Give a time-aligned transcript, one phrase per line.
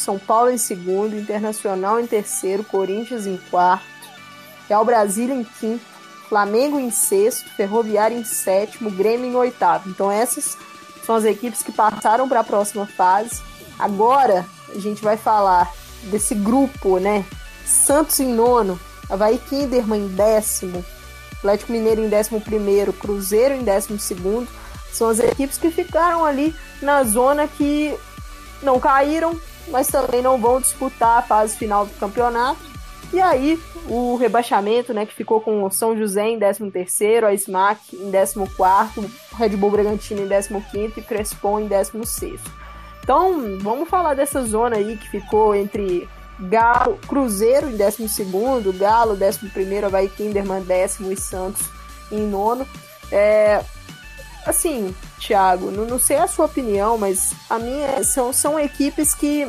[0.00, 3.84] São Paulo em segundo, Internacional em terceiro, Corinthians em quarto,
[4.68, 5.84] Real Brasília em quinto,
[6.28, 9.90] Flamengo em sexto, Ferroviário em sétimo, Grêmio em oitavo.
[9.90, 10.56] Então essas
[11.04, 13.42] são as equipes que passaram para a próxima fase.
[13.78, 15.70] Agora a gente vai falar
[16.04, 17.24] desse grupo, né?
[17.66, 20.84] Santos em nono, Havaí Kinderman em décimo,
[21.36, 24.48] Atlético Mineiro em décimo primeiro, Cruzeiro em décimo segundo.
[24.92, 27.96] São as equipes que ficaram ali na zona que
[28.62, 32.70] não caíram, mas também não vão disputar a fase final do campeonato.
[33.12, 37.96] E aí, o rebaixamento, né, que ficou com o São José em 13º, a SMAC
[37.96, 42.38] em 14º, Red Bull Bragantino em 15º e Crespon em 16º.
[43.02, 46.08] Então, vamos falar dessa zona aí que ficou entre
[46.38, 51.68] Galo, Cruzeiro em 12º, Galo 11º, Havaí Kinderman décimo e Santos
[52.12, 52.66] em nono.
[53.10, 53.62] É,
[54.46, 59.46] assim, Thiago, não, não sei a sua opinião, mas a minha são, são equipes que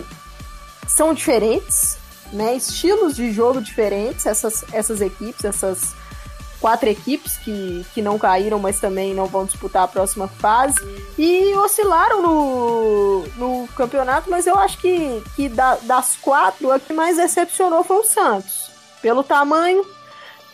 [0.87, 1.97] são diferentes,
[2.33, 2.55] né?
[2.55, 5.93] Estilos de jogo diferentes, essas, essas equipes, essas
[6.61, 10.77] quatro equipes que, que não caíram, mas também não vão disputar a próxima fase.
[11.17, 16.93] E oscilaram no, no campeonato, mas eu acho que, que da, das quatro, a que
[16.93, 18.69] mais decepcionou foi o Santos.
[19.01, 19.83] Pelo tamanho,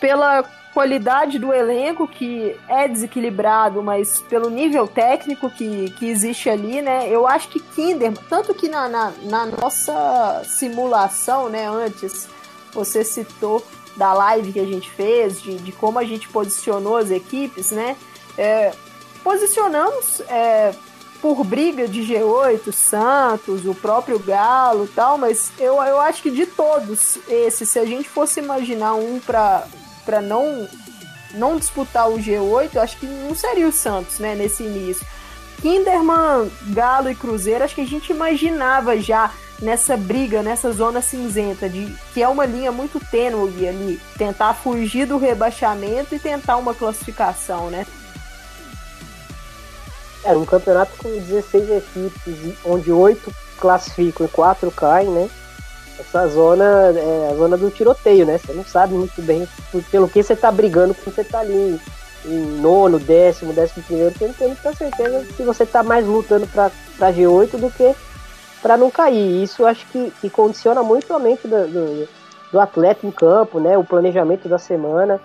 [0.00, 0.42] pela
[0.72, 7.08] qualidade do elenco, que é desequilibrado, mas pelo nível técnico que, que existe ali, né?
[7.08, 12.28] Eu acho que Kinder, tanto que na, na, na nossa simulação, né, antes,
[12.72, 13.64] você citou
[13.96, 17.96] da live que a gente fez, de, de como a gente posicionou as equipes, né?
[18.36, 18.72] É,
[19.24, 20.72] posicionamos é,
[21.20, 26.46] por briga de G8, Santos, o próprio Galo tal, mas eu, eu acho que de
[26.46, 29.66] todos esses, se a gente fosse imaginar um para
[30.08, 30.66] para não
[31.34, 35.06] não disputar o G8, eu acho que não seria o Santos, né, nesse início.
[35.60, 39.30] Kinderman, Galo e Cruzeiro, acho que a gente imaginava já
[39.60, 45.06] nessa briga, nessa zona cinzenta, de que é uma linha muito tênue ali, tentar fugir
[45.06, 47.86] do rebaixamento e tentar uma classificação, né?
[50.24, 55.28] É, um campeonato com 16 equipes, onde 8 classificam e 4 caem, né?
[55.98, 58.38] Essa zona é a zona do tiroteio, né?
[58.38, 59.46] Você não sabe muito bem
[59.90, 61.80] pelo que você tá brigando quando você tá ali
[62.24, 66.46] em nono, décimo, décimo primeiro, porque não tem muita certeza se você tá mais lutando
[66.46, 67.94] para G8 do que
[68.62, 69.42] para não cair.
[69.42, 72.08] Isso acho que, que condiciona muito a mente do, do,
[72.52, 73.76] do atleta em campo, né?
[73.76, 75.20] O planejamento da semana,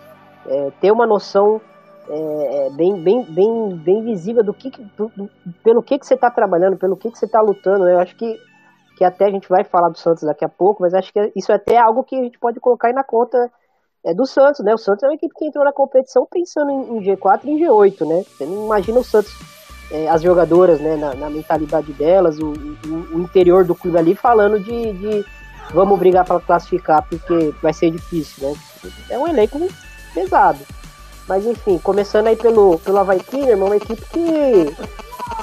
[0.48, 1.62] é, ter uma noção
[2.10, 5.12] é, é bem, bem, bem, bem visível do que, do,
[5.64, 7.86] pelo que, que você está trabalhando, pelo que, que você está lutando.
[7.86, 7.94] Né?
[7.94, 8.40] Eu acho que
[8.96, 11.52] que até a gente vai falar do Santos daqui a pouco, mas acho que isso
[11.52, 13.52] é até algo que a gente pode colocar aí na conta
[14.06, 14.74] é, do Santos, né?
[14.74, 17.60] O Santos é uma equipe que entrou na competição pensando em, em G4 e em
[17.60, 18.24] G8, né?
[18.24, 19.34] Você não imagina o Santos,
[19.92, 24.16] é, as jogadoras, né, na, na mentalidade delas, o, o, o, interior do clube ali
[24.16, 25.26] falando de, de
[25.74, 28.56] vamos brigar para classificar porque vai ser difícil, né?
[29.10, 29.60] É um elenco
[30.14, 30.60] pesado.
[31.28, 34.76] Mas enfim, começando aí pelo, pelo Havaí Kinderman, uma equipe que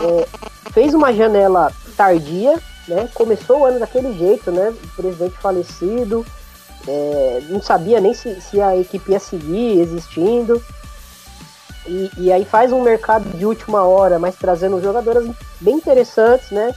[0.04, 0.26] é,
[0.72, 3.08] fez uma janela tardia, né?
[3.14, 4.70] Começou o ano daquele jeito, né?
[4.70, 6.24] O presidente falecido,
[6.86, 10.62] é, não sabia nem se, se, a equipe ia seguir existindo.
[11.86, 15.28] E, e, aí faz um mercado de última hora, mas trazendo jogadoras
[15.60, 16.74] bem interessantes, né?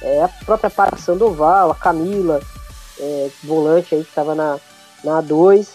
[0.00, 2.40] É, a própria Para Sandoval, a Camila,
[2.98, 4.58] é, volante aí que estava na,
[5.02, 5.68] na A2.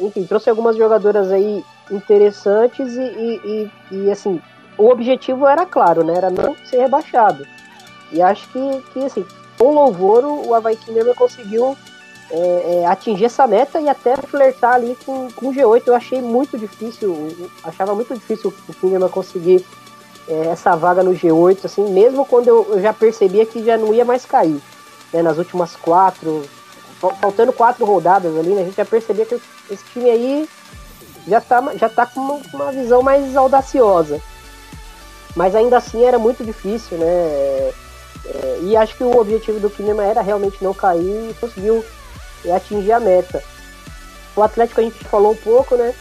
[0.00, 4.40] Enfim, trouxe algumas jogadoras aí interessantes e, e, e, e assim,
[4.76, 6.14] o objetivo era claro, né?
[6.16, 7.46] Era não ser rebaixado.
[8.12, 9.24] E acho que, que assim,
[9.58, 11.76] com louvor, o Havaí Kinderman conseguiu
[12.30, 15.82] é, é, atingir essa meta e até flertar ali com, com o G8.
[15.86, 19.64] Eu achei muito difícil, achava muito difícil o Kinderman conseguir
[20.28, 23.94] é, essa vaga no G8, assim, mesmo quando eu, eu, já percebia que já não
[23.94, 24.60] ia mais cair.
[25.12, 26.42] Né, nas últimas quatro,
[27.20, 30.48] faltando quatro rodadas ali, né, a gente já percebia que esse time aí
[31.28, 34.20] já está já tá com uma, uma visão mais audaciosa.
[35.36, 37.72] Mas ainda assim era muito difícil, né?
[38.34, 41.84] É, e acho que o objetivo do Kinema era realmente não cair e conseguiu
[42.44, 43.42] é, atingir a meta.
[44.34, 45.94] O Atlético a gente falou um pouco, né?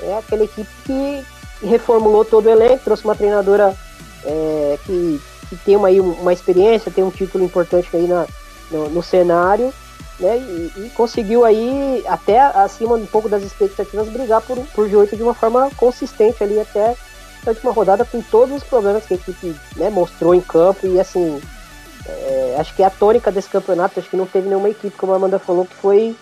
[0.00, 1.24] É aquela equipe que
[1.62, 3.76] reformulou todo o elenco, trouxe uma treinadora
[4.24, 8.26] é, que, que tem uma, uma experiência, tem um título importante aí na,
[8.70, 9.72] no, no cenário,
[10.18, 10.38] né?
[10.38, 15.22] E, e, conseguiu aí, até acima um pouco das expectativas, brigar por, por G8 de
[15.22, 16.96] uma forma consistente ali até
[17.44, 21.00] a última rodada, com todos os problemas que a equipe né, mostrou em campo e
[21.00, 21.40] assim
[22.08, 25.16] é, acho que a tônica desse campeonato, acho que não teve nenhuma equipe, como a
[25.16, 26.16] Amanda falou, que foi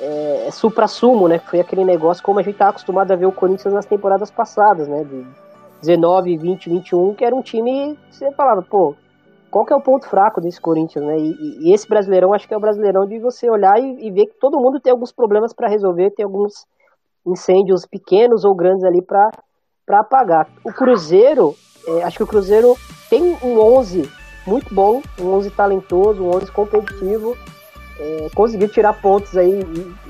[0.00, 1.38] é, é supra-sumo, né?
[1.38, 4.88] Foi aquele negócio como a gente tá acostumado a ver o Corinthians nas temporadas passadas,
[4.88, 5.04] né?
[5.04, 5.26] De
[5.80, 8.94] 19, 20, 21, que era um time que você falava, pô,
[9.50, 11.16] qual que é o ponto fraco desse Corinthians, né?
[11.18, 14.26] E, e esse Brasileirão acho que é o Brasileirão de você olhar e, e ver
[14.26, 16.66] que todo mundo tem alguns problemas para resolver, tem alguns
[17.26, 19.30] incêndios pequenos ou grandes ali para
[19.90, 20.48] apagar.
[20.64, 21.54] O Cruzeiro,
[21.86, 22.74] é, acho que o Cruzeiro
[23.10, 24.08] tem um 11
[24.48, 27.36] muito bom, um 11 talentoso, um 11 competitivo,
[27.98, 29.60] é, conseguiu tirar pontos aí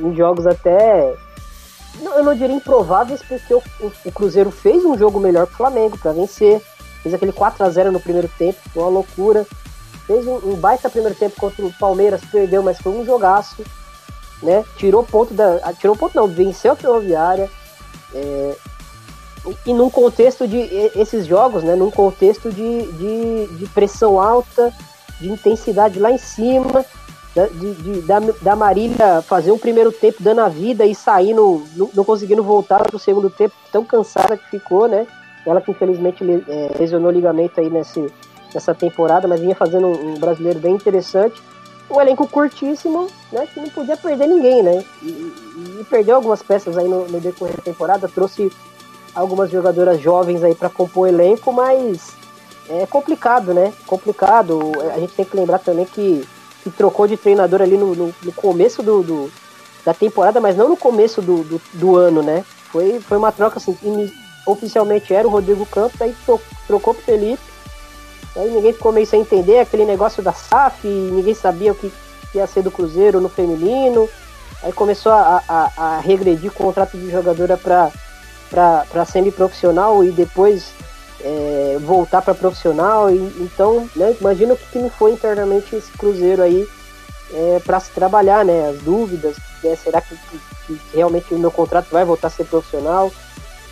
[0.00, 1.14] em, jogos até
[2.00, 5.56] eu não diria improváveis, porque o, o, o Cruzeiro fez um jogo melhor que o
[5.56, 6.62] Flamengo para vencer.
[7.02, 9.46] Fez aquele 4 a 0 no primeiro tempo, foi uma loucura.
[10.06, 13.64] Fez um, um, baita primeiro tempo contra o Palmeiras, perdeu, mas foi um jogaço.
[14.42, 14.64] Né?
[14.76, 15.60] Tirou ponto da.
[15.62, 17.50] Ah, tirou ponto não, venceu a Ferroviária.
[18.14, 18.56] É,
[19.66, 20.58] e num contexto de.
[20.94, 21.74] Esses jogos, né?
[21.74, 24.72] Num contexto de, de, de pressão alta,
[25.20, 26.84] de intensidade lá em cima
[27.34, 31.64] da, de, de, da, da Marília fazer um primeiro tempo dando a vida e saindo,
[31.76, 35.06] não, não conseguindo voltar para o segundo tempo, tão cansada que ficou, né?
[35.46, 38.06] Ela que infelizmente é, lesionou o ligamento aí nesse,
[38.52, 41.40] nessa temporada, mas vinha fazendo um, brasileiro bem interessante.
[41.90, 43.46] Um elenco curtíssimo, né?
[43.46, 44.84] Que não podia perder ninguém, né?
[45.02, 48.50] E, e, e perdeu algumas peças aí no, no, decorrer da temporada, trouxe
[49.18, 52.16] algumas jogadoras jovens aí para compor o elenco, mas
[52.68, 53.72] é complicado, né?
[53.86, 54.72] Complicado.
[54.94, 56.26] A gente tem que lembrar também que
[56.62, 59.32] que trocou de treinador ali no, no, no começo do, do,
[59.84, 62.44] da temporada, mas não no começo do, do, do, ano, né?
[62.70, 63.76] Foi, foi uma troca assim,
[64.46, 66.14] oficialmente era o Rodrigo Campos, aí
[66.66, 67.42] trocou pro Felipe.
[68.36, 71.90] Aí ninguém ficou meio sem entender aquele negócio da SAF, ninguém sabia o que
[72.34, 74.08] ia ser do Cruzeiro no feminino.
[74.62, 77.90] Aí começou a, a, a regredir o contrato de jogadora para
[79.06, 80.72] semi-profissional e depois
[81.20, 83.10] é, voltar para profissional.
[83.10, 86.66] E, então, né, imagina o que, que não foi internamente esse Cruzeiro aí
[87.32, 88.70] é, para se trabalhar, né?
[88.70, 92.44] As dúvidas, né, será que, que, que, realmente o meu contrato vai voltar a ser
[92.44, 93.12] profissional?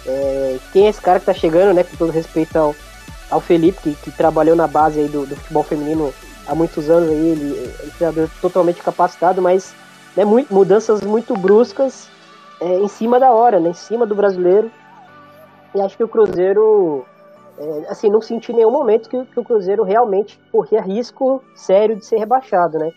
[0.06, 1.84] É, quem é esse cara que está chegando, né?
[1.84, 2.74] Com todo respeito ao,
[3.30, 6.12] ao Felipe, que, que trabalhou na base aí do, do futebol feminino
[6.46, 9.74] há muitos anos aí, ele é um treinador totalmente capacitado, mas
[10.16, 12.08] né, muito, mudanças muito bruscas
[12.60, 13.70] é, em cima da hora, né?
[13.70, 14.70] Em cima do brasileiro.
[15.74, 17.04] E acho que o Cruzeiro
[17.58, 22.04] é, assim, não senti nenhum momento que, que, o Cruzeiro realmente corria risco sério de
[22.04, 22.90] ser rebaixado, né?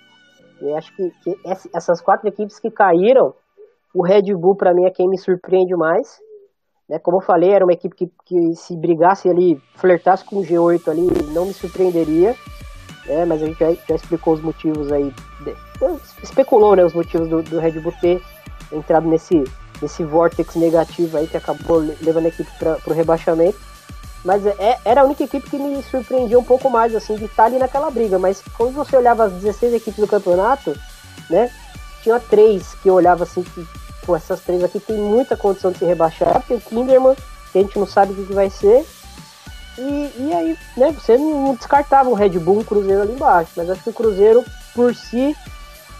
[0.62, 1.40] E acho que, que
[1.74, 3.34] essas quatro equipes que caíram,
[3.94, 6.20] o Red Bull para mim é quem me surpreende mais.
[6.90, 7.00] Né?
[7.00, 10.90] Como eu falei, era uma equipe que, que se brigasse ali, flertasse com o G8
[10.90, 12.36] ali, não me surpreenderia.
[13.06, 13.24] Né?
[13.24, 15.14] Mas a gente já, já explicou os motivos aí,
[16.22, 18.22] especulou né, os motivos do, do Red Bull ter
[18.72, 19.44] entrado nesse,
[19.82, 23.58] nesse vortex negativo aí que acabou levando a equipe para o rebaixamento.
[24.24, 27.46] Mas é, era a única equipe que me surpreendia um pouco mais, assim, de estar
[27.46, 28.20] ali naquela briga.
[28.20, 30.76] Mas quando você olhava as 16 equipes do campeonato,
[31.30, 31.50] né?
[32.04, 33.68] Tinha três que eu olhava assim, que,
[34.06, 36.44] pô, essas três aqui tem muita condição de se rebaixar.
[36.48, 37.16] Tem o Kinderman,
[37.52, 38.86] que a gente não sabe o que, que vai ser.
[39.78, 43.52] E, e aí, né, você não descartava o Red Bull, um Cruzeiro ali embaixo.
[43.56, 44.44] Mas acho que o Cruzeiro,
[44.74, 45.36] por si,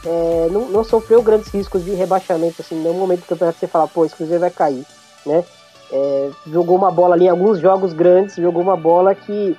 [0.06, 3.88] é, não, não sofreu grandes riscos de rebaixamento, assim, no momento do campeonato você fala,
[3.88, 4.86] pô, esse Cruzeiro vai cair,
[5.26, 5.44] né?
[5.92, 9.58] é, jogou uma bola ali em alguns jogos grandes, jogou uma bola que,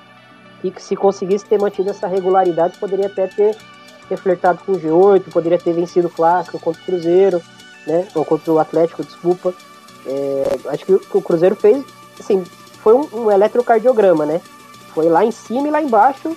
[0.61, 3.55] que se conseguisse ter mantido essa regularidade, poderia até ter,
[4.07, 7.41] ter flertado com o G8, poderia ter vencido o Clássico contra o Cruzeiro,
[7.85, 8.07] né?
[8.15, 9.53] Ou contra o Atlético, desculpa.
[10.05, 11.83] É, acho que o, Cruzeiro fez,
[12.19, 12.43] assim,
[12.81, 14.41] foi um, um, eletrocardiograma, né?
[14.93, 16.35] Foi lá em cima e lá embaixo,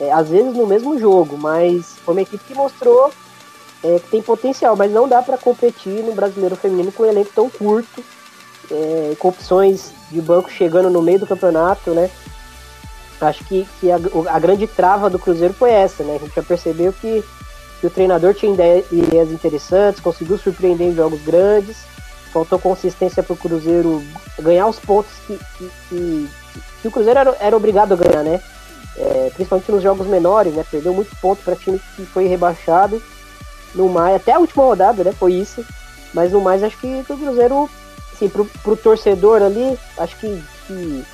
[0.00, 3.10] é, às vezes no mesmo jogo, mas foi uma equipe que mostrou
[3.84, 7.30] é, que tem potencial, mas não dá para competir no brasileiro feminino com um elenco
[7.34, 8.02] tão curto
[8.70, 12.10] é, com opções de banco chegando no meio do campeonato, né?
[13.20, 13.96] Acho que, que a,
[14.30, 16.16] a, grande trava do Cruzeiro foi essa, né?
[16.16, 17.24] A gente já percebeu que,
[17.80, 21.78] que o treinador tinha ideias interessantes, conseguiu surpreender em jogos grandes,
[22.32, 24.02] faltou consistência para o Cruzeiro
[24.38, 26.28] ganhar os pontos que, que, que,
[26.82, 28.40] que o Cruzeiro era, era, obrigado a ganhar, né?
[28.98, 30.64] É, principalmente nos jogos menores, né?
[30.70, 33.02] Perdeu muito ponto para time que foi rebaixado
[33.76, 35.12] no mais, até a última rodada, né?
[35.12, 35.64] Foi isso.
[36.12, 37.68] Mas no mais, acho que o Cruzeiro
[38.16, 41.04] assim, pro, pro torcedor ali, acho que, que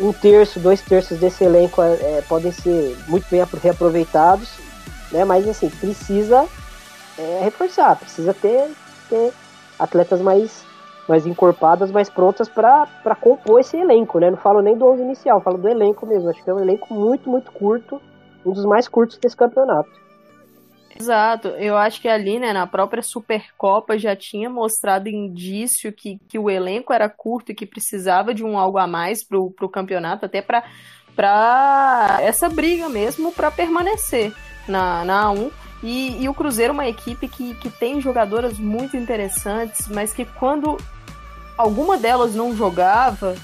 [0.00, 4.48] um terço, dois terços desse elenco é, é, podem ser muito bem reaproveitados,
[5.12, 5.24] né?
[5.24, 6.46] Mas assim, precisa
[7.18, 8.70] é, reforçar, precisa ter,
[9.08, 9.32] ter
[9.78, 10.64] atletas mais,
[11.08, 12.86] mais encorpadas, mais prontas para
[13.20, 14.30] compor esse elenco, né?
[14.30, 16.30] Não falo nem do 11 inicial, falo do elenco mesmo.
[16.30, 18.00] Acho que é um elenco muito, muito curto,
[18.46, 19.90] um dos mais curtos desse campeonato.
[21.00, 26.38] Exato, eu acho que ali, né, na própria Supercopa já tinha mostrado indício que, que
[26.38, 30.26] o elenco era curto e que precisava de um algo a mais pro, pro campeonato,
[30.26, 30.64] até para
[31.14, 34.32] para essa briga mesmo para permanecer
[34.68, 35.50] na, na A1.
[35.82, 40.24] E, e, o Cruzeiro é uma equipe que, que tem jogadoras muito interessantes, mas que
[40.24, 40.76] quando
[41.56, 43.34] alguma delas não jogava,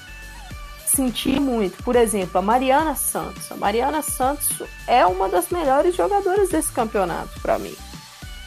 [0.85, 1.83] sentir muito.
[1.83, 3.51] Por exemplo, a Mariana Santos.
[3.51, 4.49] A Mariana Santos
[4.87, 7.75] é uma das melhores jogadoras desse campeonato para mim.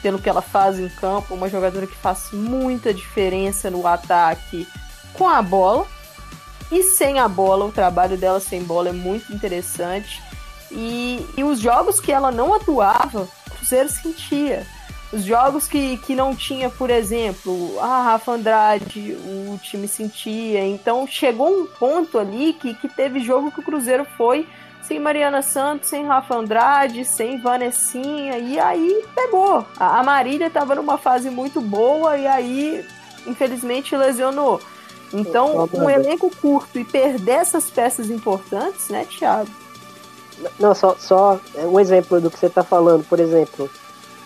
[0.03, 4.67] Pelo que ela faz em campo, uma jogadora que faz muita diferença no ataque
[5.15, 5.87] com a bola
[6.71, 7.65] e sem a bola.
[7.65, 10.23] O trabalho dela sem bola é muito interessante.
[10.71, 14.67] E, e os jogos que ela não atuava, o Cruzeiro sentia.
[15.13, 20.67] Os jogos que, que não tinha, por exemplo, a Rafa Andrade, o time sentia.
[20.67, 24.47] Então chegou um ponto ali que, que teve jogo que o Cruzeiro foi
[24.83, 29.65] sem Mariana Santos, sem Rafa Andrade, sem Vanessinha, e aí pegou.
[29.79, 32.87] A, Marília estava numa fase muito boa e aí,
[33.27, 34.61] infelizmente, lesionou.
[35.13, 39.51] Então, um elenco curto e perder essas peças importantes, né, Thiago?
[40.59, 43.71] Não, só, só é um exemplo do que você está falando, por exemplo.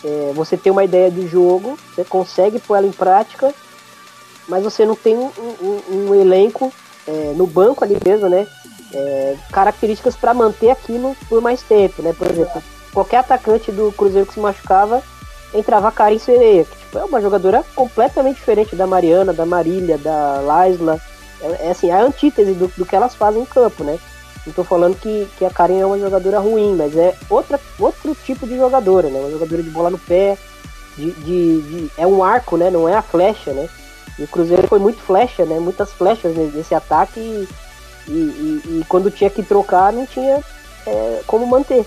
[0.03, 3.53] É, você tem uma ideia de jogo, você consegue pôr ela em prática,
[4.47, 6.71] mas você não tem um, um, um elenco
[7.07, 8.47] é, no banco ali mesmo, né?
[8.93, 12.13] É, características para manter aquilo por mais tempo, né?
[12.13, 12.61] Por exemplo,
[12.93, 15.01] qualquer atacante do Cruzeiro que se machucava
[15.53, 20.41] entrava Karen Sereia, que tipo, é uma jogadora completamente diferente da Mariana, da Marília, da
[20.41, 20.99] Laisla.
[21.41, 23.99] É, é assim, a antítese do, do que elas fazem em campo, né?
[24.45, 28.15] Não tô falando que, que a Karen é uma jogadora ruim, mas é outra, outro
[28.25, 29.19] tipo de jogadora, né?
[29.19, 30.37] Uma jogadora de bola no pé,
[30.97, 32.69] de, de, de, é um arco, né?
[32.69, 33.69] Não é a flecha, né?
[34.19, 35.59] E o Cruzeiro foi muito flecha, né?
[35.59, 37.47] Muitas flechas nesse ataque e,
[38.07, 40.43] e, e, e quando tinha que trocar não tinha
[40.85, 41.85] é, como manter.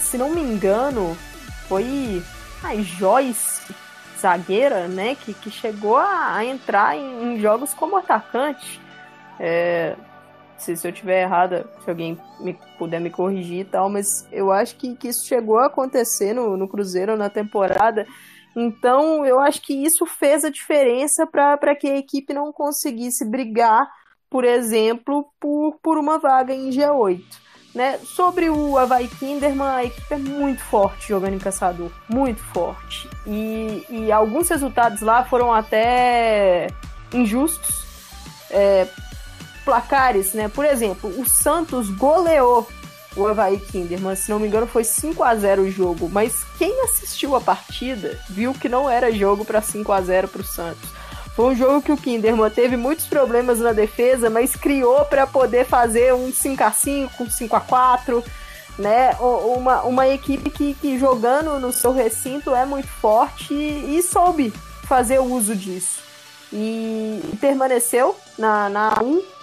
[0.00, 1.16] Se não me engano,
[1.68, 2.22] foi
[2.62, 3.74] a Joyce,
[4.20, 5.14] zagueira, né?
[5.14, 8.80] Que, que chegou a, a entrar em, em, jogos como atacante.
[9.40, 9.94] É,
[10.58, 14.50] se, se eu tiver errada, se alguém me, puder me corrigir e tal, mas eu
[14.50, 18.06] acho que, que isso chegou a acontecer no, no Cruzeiro na temporada.
[18.56, 23.88] Então, eu acho que isso fez a diferença para que a equipe não conseguisse brigar,
[24.28, 27.22] por exemplo, por, por uma vaga em G8.
[27.74, 27.98] Né?
[27.98, 33.08] Sobre o Havaí Kinderman, a equipe é muito forte jogando em caçador, muito forte.
[33.26, 36.66] E, e alguns resultados lá foram até
[37.12, 37.86] injustos.
[38.50, 38.88] É,
[39.68, 40.48] placares, né?
[40.48, 42.66] Por exemplo, o Santos goleou
[43.14, 46.82] o Havaí Kinderman, se não me engano foi 5 a 0 o jogo, mas quem
[46.84, 50.88] assistiu a partida viu que não era jogo para 5 a 0 para o Santos.
[51.36, 55.66] Foi um jogo que o Kinderman teve muitos problemas na defesa, mas criou para poder
[55.66, 58.24] fazer um 5 a 5 um 5 a 4
[58.78, 59.10] né?
[59.20, 64.50] Uma, uma equipe que, que jogando no seu recinto é muito forte e, e soube
[64.84, 66.00] fazer uso disso.
[66.50, 69.37] E, permaneceu na, na 1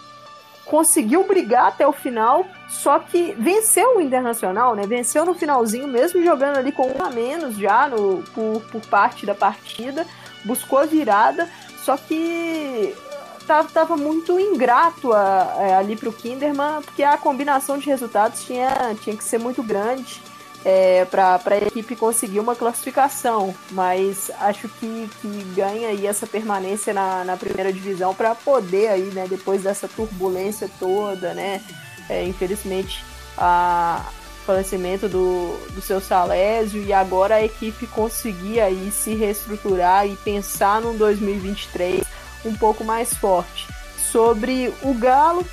[0.65, 4.85] conseguiu brigar até o final, só que venceu o Internacional, né?
[4.87, 9.25] Venceu no finalzinho, mesmo jogando ali com um a menos já no, por, por parte
[9.25, 10.05] da partida,
[10.43, 11.49] buscou a virada,
[11.83, 12.95] só que
[13.45, 18.43] tava, tava muito ingrato a, a, é, ali pro Kinderman, porque a combinação de resultados
[18.43, 20.21] tinha, tinha que ser muito grande
[20.65, 26.91] é, para a equipe conseguir uma classificação, mas acho que, que ganha aí essa permanência
[26.91, 31.61] na, na primeira divisão para poder aí, né, depois dessa turbulência toda, né,
[32.09, 33.05] é, infelizmente
[33.37, 34.03] a
[34.43, 40.81] falecimento do, do seu Salésio e agora a equipe conseguir aí se reestruturar e pensar
[40.81, 42.03] num 2023
[42.43, 43.67] um pouco mais forte.
[43.97, 45.45] Sobre o Galo,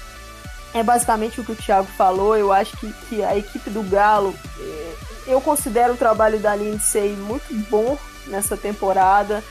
[0.75, 2.37] é basicamente o que o Thiago falou.
[2.37, 4.82] Eu acho que, que a equipe do Galo, é,
[5.27, 9.43] eu considero o trabalho da Lindsay muito bom nessa temporada.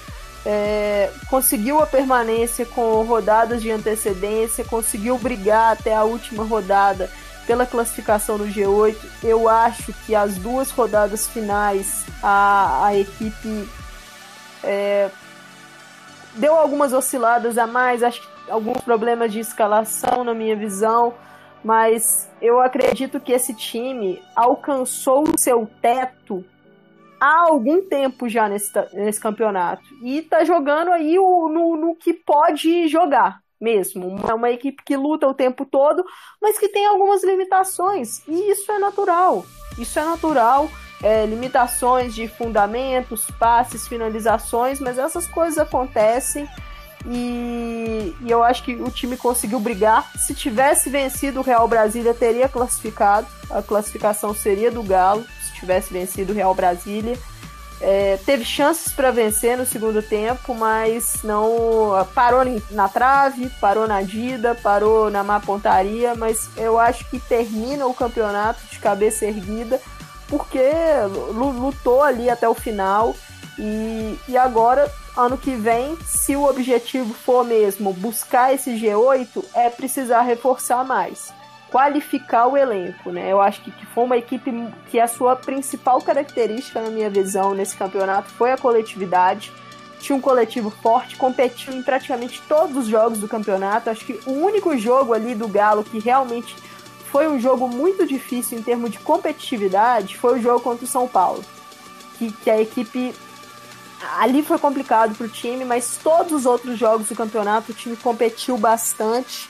[0.45, 7.09] É, conseguiu a permanência com rodadas de antecedência, conseguiu brigar até a última rodada
[7.45, 8.95] pela classificação no G8.
[9.23, 13.69] Eu acho que as duas rodadas finais a, a equipe
[14.63, 15.09] é,
[16.35, 21.13] deu algumas osciladas a mais, acho que alguns problemas de escalação na minha visão,
[21.63, 26.43] mas eu acredito que esse time alcançou o seu teto
[27.19, 32.13] há algum tempo já nesse, nesse campeonato e tá jogando aí o, no, no que
[32.13, 34.07] pode jogar mesmo.
[34.07, 36.03] Uma, uma equipe que luta o tempo todo,
[36.41, 39.45] mas que tem algumas limitações e isso é natural.
[39.77, 40.67] Isso é natural.
[41.03, 46.47] É, limitações de fundamentos, passes, finalizações, mas essas coisas acontecem.
[47.05, 50.11] E, e, eu acho que o time conseguiu brigar.
[50.17, 53.27] Se tivesse vencido o Real Brasília, teria classificado.
[53.49, 57.17] A classificação seria do Galo, se tivesse vencido o Real Brasília.
[57.83, 64.03] É, teve chances para vencer no segundo tempo, mas não parou na trave, parou na
[64.03, 66.13] dida, parou na má pontaria.
[66.13, 69.81] Mas eu acho que termina o campeonato de cabeça erguida
[70.31, 70.71] porque
[71.33, 73.13] lutou ali até o final
[73.61, 79.69] E, e agora, ano que vem, se o objetivo for mesmo buscar esse G8, é
[79.69, 81.31] precisar reforçar mais
[81.71, 83.31] qualificar o elenco, né?
[83.31, 84.51] Eu acho que, que foi uma equipe
[84.89, 89.53] que a sua principal característica, na minha visão, nesse campeonato foi a coletividade.
[90.01, 93.89] Tinha um coletivo forte, competiu em praticamente todos os jogos do campeonato.
[93.89, 96.53] Acho que o único jogo ali do Galo que realmente
[97.09, 101.07] foi um jogo muito difícil em termos de competitividade foi o jogo contra o São
[101.07, 101.43] Paulo.
[102.17, 103.15] Que, que a equipe.
[104.17, 107.95] Ali foi complicado para o time, mas todos os outros jogos do campeonato o time
[107.95, 109.49] competiu bastante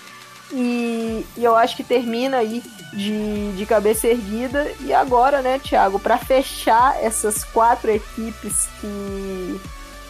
[0.54, 2.62] e, e, eu acho que termina aí
[2.94, 4.72] de, de cabeça erguida.
[4.82, 9.62] E agora, né, Thiago, para fechar essas quatro equipes que,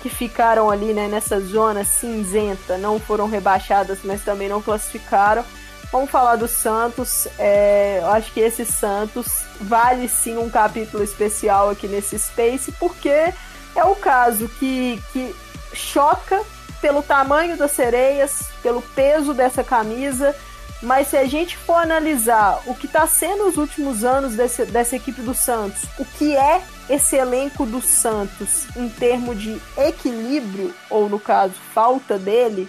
[0.02, 5.46] que ficaram ali né, nessa zona cinzenta, não foram rebaixadas, mas também não classificaram.
[5.92, 7.28] Vamos falar do Santos.
[7.38, 9.28] É, eu acho que esse Santos
[9.60, 13.32] vale sim um capítulo especial aqui nesse Space, porque
[13.76, 15.36] é o caso que, que
[15.74, 16.42] choca
[16.82, 20.36] pelo tamanho das sereias, pelo peso dessa camisa,
[20.82, 24.96] mas se a gente for analisar o que está sendo os últimos anos desse, dessa
[24.96, 31.08] equipe do Santos, o que é esse elenco do Santos em termos de equilíbrio, ou
[31.08, 32.68] no caso, falta dele,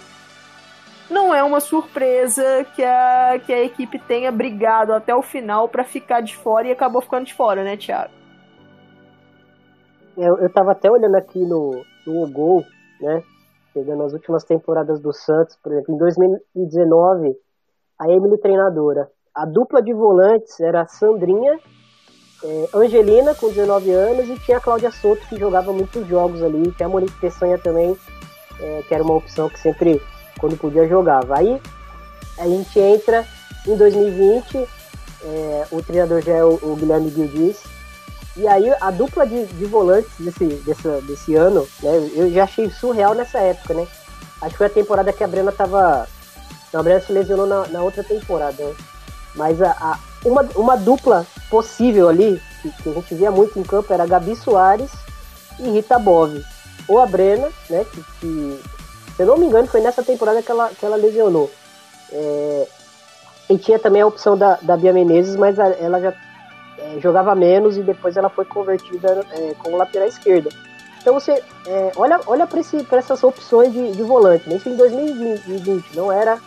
[1.09, 5.83] não é uma surpresa que a, que a equipe tenha brigado até o final para
[5.83, 8.22] ficar de fora e acabou ficando de fora, né, Thiago?
[10.15, 12.63] Eu, eu tava até olhando aqui no, no gol,
[13.01, 13.23] né?
[13.73, 17.35] pegando as últimas temporadas do Santos, por exemplo, em 2019,
[17.99, 19.09] a Emily treinadora.
[19.35, 21.59] A dupla de volantes era a Sandrinha,
[22.43, 26.71] é, Angelina, com 19 anos, e tinha a Cláudia Souto, que jogava muitos jogos ali,
[26.73, 27.97] tinha a Monique Peçanha também,
[28.59, 29.99] é, que era uma opção que sempre,
[30.39, 31.39] quando podia, jogava.
[31.39, 31.59] Aí
[32.37, 33.25] a gente entra
[33.67, 37.63] em 2020, é, o treinador já é o, o Guilherme Guildiz,
[38.35, 42.09] e aí a dupla de, de volantes desse, desse, desse ano, né?
[42.15, 43.87] Eu já achei surreal nessa época, né?
[44.41, 46.07] Acho que foi a temporada que a Brena tava.
[46.71, 48.75] Não, a Brena se lesionou na, na outra temporada, né?
[49.35, 53.63] Mas a, a, uma, uma dupla possível ali, que, que, a gente via muito em
[53.63, 54.91] campo, era Gabi Soares
[55.59, 56.43] e Rita Bove.
[56.87, 57.85] Ou a Brena, né?
[57.85, 58.61] Que, que,
[59.15, 61.51] se eu não me engano, foi nessa temporada que ela, que ela lesionou.
[62.11, 62.67] É,
[63.49, 66.13] e tinha também a opção da, da Bia Menezes, mas a, ela já
[66.83, 70.49] é, jogava menos e depois ela foi convertida é, como lateral esquerda.
[71.01, 71.31] Então você
[71.65, 74.49] é, olha, olha para essas opções de, de volante.
[74.49, 74.55] Né?
[74.55, 76.39] Isso em 2020 não era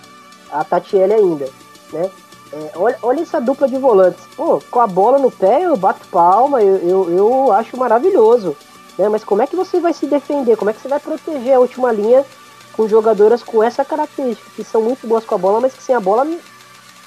[0.51, 1.49] a Tatiele ainda.
[1.93, 2.11] Né?
[2.53, 4.25] É, olha, olha essa dupla de volantes.
[4.37, 8.57] Pô, com a bola no pé eu bato palma, eu, eu, eu acho maravilhoso.
[8.99, 9.09] Né?
[9.09, 10.57] Mas como é que você vai se defender?
[10.57, 12.25] Como é que você vai proteger a última linha
[12.73, 15.95] com jogadoras com essa característica, que são muito boas com a bola, mas que sem
[15.95, 16.27] a bola,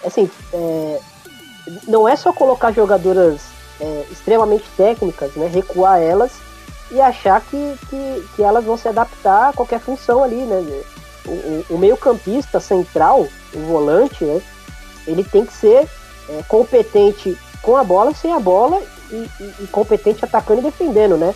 [0.04, 1.00] assim, é,
[1.88, 3.42] não é só colocar jogadoras
[3.80, 6.32] é, extremamente técnicas, né, recuar elas
[6.92, 10.84] e achar que, que, que, elas vão se adaptar a qualquer função ali, né?
[11.26, 14.42] O, o, meio-campista central, o volante, né,
[15.06, 15.88] ele tem que ser
[16.28, 21.18] é, competente com a bola, sem a bola e, e, e, competente atacando e defendendo,
[21.18, 21.36] né?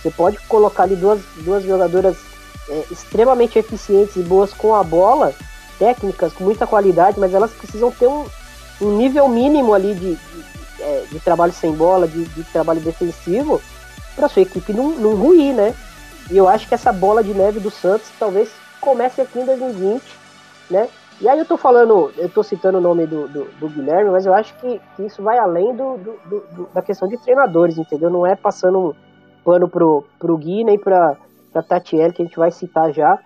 [0.00, 2.16] Você pode colocar ali duas, duas jogadoras
[2.68, 5.34] é, extremamente eficientes e boas com a bola,
[5.78, 8.24] técnicas com muita qualidade, mas elas precisam ter um,
[8.80, 10.44] um nível mínimo ali de, de,
[10.80, 13.60] é, de trabalho sem bola, de, de trabalho defensivo,
[14.14, 15.74] para sua equipe não, não ruir, né?
[16.30, 20.02] E eu acho que essa bola de neve do Santos talvez comece aqui em 2020,
[20.70, 20.88] né?
[21.20, 24.26] E aí eu tô falando, eu tô citando o nome do, do, do Guilherme, mas
[24.26, 28.10] eu acho que, que isso vai além do, do, da questão de treinadores, entendeu?
[28.10, 28.94] Não é passando um
[29.44, 31.16] pano pro, pro Gui nem pra,
[31.52, 33.18] pra Tatiele, que a gente vai citar já.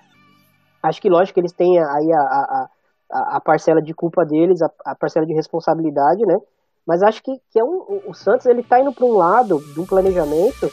[0.83, 2.69] Acho que lógico que eles têm aí a, a,
[3.11, 6.39] a, a parcela de culpa deles, a, a, parcela de responsabilidade, né?
[6.87, 9.81] Mas acho que, que é um, o Santos ele tá indo para um lado de
[9.81, 10.71] um planejamento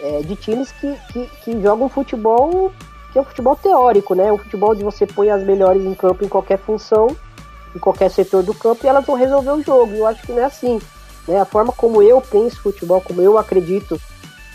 [0.00, 2.72] é, de times que, que, que jogam futebol
[3.12, 4.32] que é um futebol teórico, né?
[4.32, 7.14] Um futebol onde você põe as melhores em campo em qualquer função,
[7.76, 9.92] em qualquer setor do campo, e elas vão resolver o jogo.
[9.92, 10.80] Eu acho que não é assim.
[11.28, 11.38] Né?
[11.38, 14.00] A forma como eu penso futebol, como eu acredito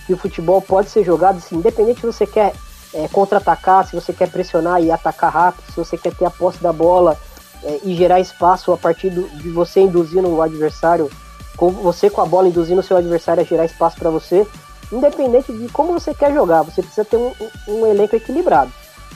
[0.07, 2.53] que o futebol pode ser jogado, assim, independente se você quer
[2.97, 6.57] é, contra-atacar, se você quer pressionar e atacar rápido, se você quer ter a posse
[6.57, 7.15] da bola
[7.63, 11.07] é, e gerar espaço a partir do, de você induzindo o adversário,
[11.55, 14.47] com você com a bola induzindo o seu adversário a gerar espaço para você,
[14.91, 17.31] independente de como você quer jogar, você precisa ter um,
[17.67, 18.71] um, elenco equilibrado,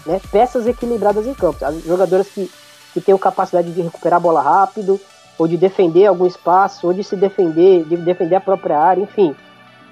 [0.06, 0.22] né?
[0.32, 2.52] peças equilibradas em campo, as jogadoras que,
[2.94, 5.02] que tenham capacidade de recuperar a bola rápido,
[5.40, 9.36] ou de defender algum espaço, ou de se defender, de defender a própria área, enfim.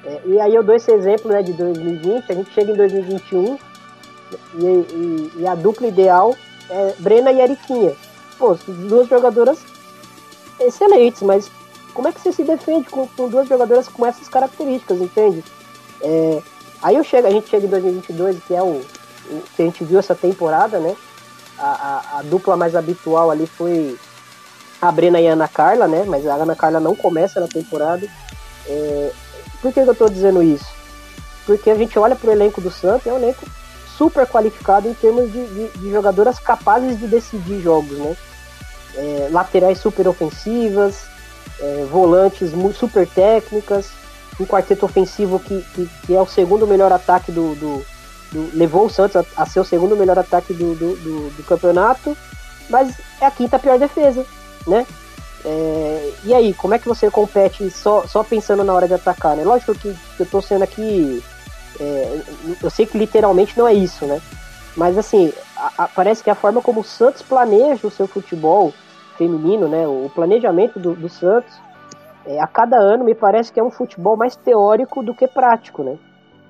[0.05, 3.57] É, e aí eu dou esse exemplo né, de 2020, a gente chega em 2021
[4.55, 6.35] e, e, e, a dupla ideal
[6.69, 7.95] é Brena e Eriquinha.
[8.37, 9.59] Pô, duas jogadoras
[10.59, 11.51] excelentes, mas
[11.93, 15.43] como é que você se defende com, com duas jogadoras com essas características, entende?
[16.01, 16.41] É,
[16.81, 18.81] Aí eu chego, a gente chega em 2022, que é o,
[19.29, 20.95] o que a gente viu essa temporada, né?
[21.57, 21.67] A,
[22.15, 23.99] a, a, dupla mais habitual ali foi
[24.81, 26.05] a Brena e a Ana Carla, né?
[26.07, 28.07] Mas a Ana Carla não começa na temporada.
[28.65, 29.11] É,
[29.61, 30.67] por que, eu tô dizendo isso?
[31.45, 33.45] Porque a gente olha pro elenco do Santos, é um elenco
[33.99, 38.15] super qualificado em termos de, de, de jogadoras capazes de decidir jogos, né?
[38.95, 41.03] É, laterais super ofensivas,
[41.59, 43.89] é, volantes super técnicas,
[44.39, 47.85] um quarteto ofensivo que, que, que, é o segundo melhor ataque do, do,
[48.31, 50.95] do levou o Santos a, a, ser o segundo melhor ataque do, do,
[51.31, 52.17] do, campeonato,
[52.69, 54.25] mas é a quinta pior defesa,
[54.65, 54.87] né?
[55.43, 59.35] É, e aí, como é que você compete só, só pensando na hora de atacar,
[59.35, 59.43] né?
[59.43, 61.21] Lógico que, que eu tô sendo aqui
[61.79, 62.21] é,
[62.61, 64.21] eu sei que literalmente não é isso, né?
[64.75, 68.73] Mas assim, a, a, parece que a forma como o Santos planeja o seu futebol
[69.17, 69.87] feminino, né?
[69.87, 71.53] O planejamento do, do Santos,
[72.25, 75.83] é, a cada ano me parece que é um futebol mais teórico do que prático,
[75.83, 75.97] né?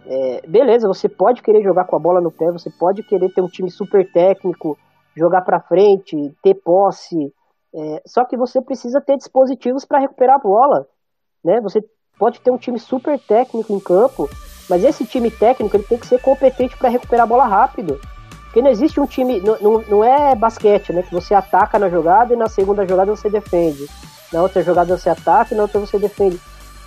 [0.05, 3.41] É, beleza, você pode querer jogar com a bola no pé, você pode querer ter
[3.41, 4.77] um time super técnico,
[5.15, 7.31] jogar para frente, ter posse,
[7.73, 10.87] é, só que você precisa ter dispositivos para recuperar a bola,
[11.43, 11.61] né?
[11.61, 11.79] Você
[12.17, 14.27] pode ter um time super técnico em campo,
[14.69, 17.99] mas esse time técnico ele tem que ser competente para recuperar a bola rápido.
[18.43, 19.41] Porque não existe um time.
[19.41, 21.03] Não, não, é basquete, né?
[21.03, 23.87] Que você ataca na jogada e na segunda jogada você defende.
[24.31, 26.39] Na outra jogada você ataca e na outra você defende.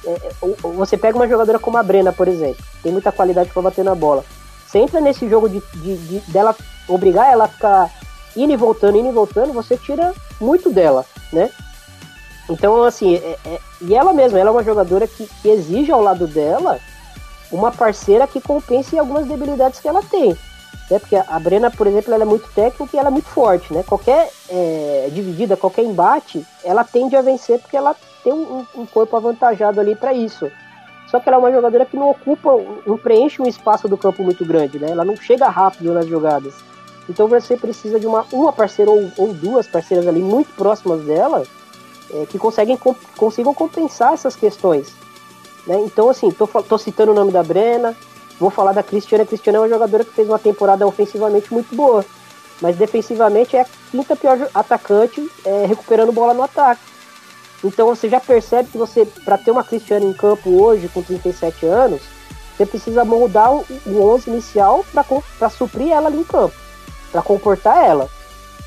[0.05, 0.33] É, é
[0.75, 3.95] você pega uma jogadora como a Brena, por exemplo, tem muita qualidade para bater na
[3.95, 4.25] bola.
[4.67, 6.57] Você entra nesse jogo de, de, de, dela
[6.89, 7.91] obrigar ela a ficar
[8.37, 11.51] indo e voltando, indo e voltando, você tira muito dela, né?
[12.51, 16.03] Então, assim, é, é, e ela mesma, ela é uma jogadora que, que exige ao
[16.03, 16.81] lado dela
[17.53, 20.31] uma parceira que compense algumas debilidades que ela tem.
[20.91, 20.99] Né?
[20.99, 23.73] Porque a Brena, por exemplo, ela é muito técnica e ela é muito forte.
[23.73, 23.85] Né?
[23.87, 29.17] Qualquer é, dividida, qualquer embate, ela tende a vencer porque ela tem um, um corpo
[29.17, 30.51] avantajado ali para isso.
[31.11, 32.51] Só que ela é uma jogadora que não ocupa,
[32.87, 34.91] não preenche um espaço do campo muito grande, né?
[34.91, 36.55] Ela não chega rápido nas jogadas.
[37.09, 41.43] Então você precisa de uma, uma parceira ou, ou duas parceiras ali muito próximas dela
[42.11, 42.79] é, que conseguem,
[43.17, 44.95] consigam compensar essas questões.
[45.67, 45.81] Né?
[45.85, 47.97] Então, assim, tô, tô citando o nome da Brena,
[48.39, 49.25] vou falar da Cristiane.
[49.25, 52.05] A Cristiane é uma jogadora que fez uma temporada ofensivamente muito boa,
[52.61, 56.83] mas defensivamente é a quinta pior atacante é, recuperando bola no ataque.
[57.65, 61.65] Então você já percebe que você, para ter uma Cristiane em campo hoje, com 37
[61.67, 62.03] anos,
[62.57, 64.85] você precisa moldar o, o 11 inicial
[65.39, 66.55] para suprir ela ali em campo,
[67.13, 68.09] para comportar ela.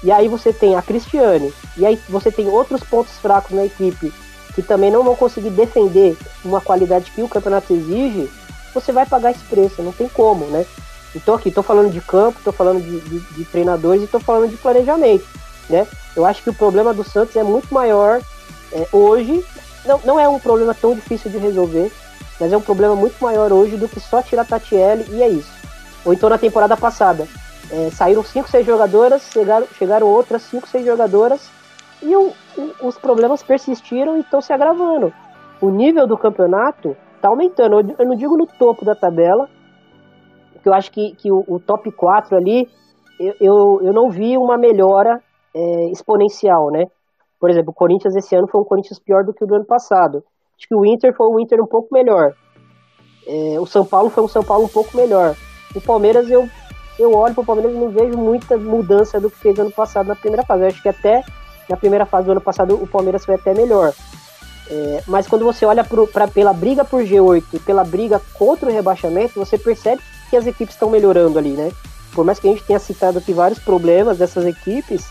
[0.01, 4.13] E aí você tem a Cristiane, e aí você tem outros pontos fracos na equipe
[4.56, 8.32] que também não vão conseguir defender uma qualidade que o campeonato exige,
[8.74, 10.65] você vai pagar esse preço, não tem como, né?
[11.13, 14.50] Então aqui, estou falando de campo, estou falando de, de, de, treinadores e estou falando
[14.50, 15.26] de planejamento,
[15.70, 15.86] né?
[16.15, 18.22] Eu acho que o problema do Santos é muito maior
[18.72, 19.46] é, hoje,
[19.86, 21.91] não, não é um problema tão difícil de resolver,
[22.39, 25.52] mas é um problema muito maior hoje do que só tirar Tatiele e é isso.
[26.04, 27.28] Ou então na temporada passada,
[27.72, 31.41] é, saíram 5, 6 jogadoras, chegaram, chegaram outras 5, 6 jogadoras
[32.02, 32.34] e o,
[32.82, 35.13] os problemas persistiram e estão se agravando.
[35.62, 37.80] O nível do campeonato está aumentando.
[37.98, 39.50] Eu, não digo no topo da tabela,
[40.54, 42.68] porque eu acho que, que o, o top 4 ali,
[43.20, 45.22] eu, eu, eu, não vi uma melhora
[45.54, 46.86] é, exponencial, né?
[47.39, 49.65] Por exemplo, o Corinthians esse ano foi um Corinthians pior do que o do ano
[49.65, 50.24] passado.
[50.58, 52.34] Acho que o Inter foi um Inter um pouco melhor.
[53.28, 55.36] É, o São Paulo foi um São Paulo um pouco melhor.
[55.76, 56.48] O Palmeiras, eu,
[56.98, 60.08] eu olho para o Palmeiras e não vejo muita mudança do que fez ano passado
[60.08, 60.62] na primeira fase.
[60.62, 61.22] Eu acho que até
[61.69, 63.93] na primeira fase do ano passado, o Palmeiras foi até melhor.
[64.67, 68.69] É, mas quando você olha pro, pra, pela briga por G8 e pela briga contra
[68.69, 71.71] o rebaixamento, você percebe que as equipes estão melhorando ali, né?
[72.13, 75.06] Por mais que a gente tenha citado aqui vários problemas dessas equipes,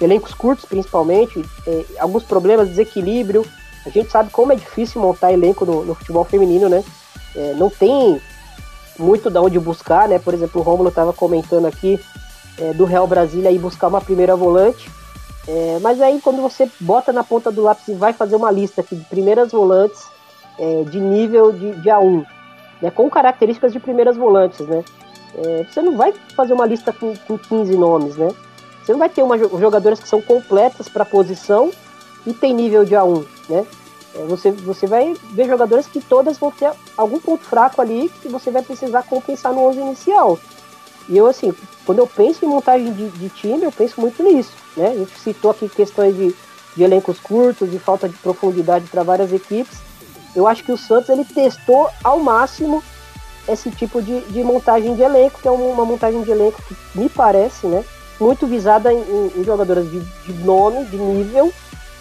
[0.00, 3.44] elencos curtos principalmente, é, alguns problemas, desequilíbrio.
[3.84, 6.84] A gente sabe como é difícil montar elenco no, no futebol feminino, né?
[7.34, 8.20] É, não tem
[8.98, 10.18] muito da onde buscar, né?
[10.18, 11.98] Por exemplo, o Romulo estava comentando aqui
[12.58, 14.90] é, do Real Brasília ir buscar uma primeira volante.
[15.52, 18.82] É, mas aí quando você bota na ponta do lápis e vai fazer uma lista
[18.82, 20.06] aqui de primeiras volantes
[20.56, 22.24] é, de nível de, de A1,
[22.80, 24.84] né, com características de primeiras volantes, né?
[25.34, 28.28] É, você não vai fazer uma lista com, com 15 nomes, né?
[28.84, 31.72] Você não vai ter uma, jogadoras que são completas para posição
[32.24, 33.66] e tem nível de A1, né?
[34.14, 38.28] É, você, você vai ver jogadoras que todas vão ter algum ponto fraco ali que
[38.28, 40.38] você vai precisar compensar no 11 inicial.
[41.08, 41.52] E eu, assim,
[41.84, 44.59] quando eu penso em montagem de, de time, eu penso muito nisso.
[44.76, 44.88] Né?
[44.88, 46.34] A gente citou aqui questões de,
[46.76, 49.78] de elencos curtos, de falta de profundidade para várias equipes.
[50.34, 52.82] Eu acho que o Santos ele testou ao máximo
[53.48, 57.08] esse tipo de, de montagem de elenco, que é uma, montagem de elenco que me
[57.08, 57.84] parece, né,
[58.20, 61.52] muito visada em, em jogadoras de, de, nome, de nível,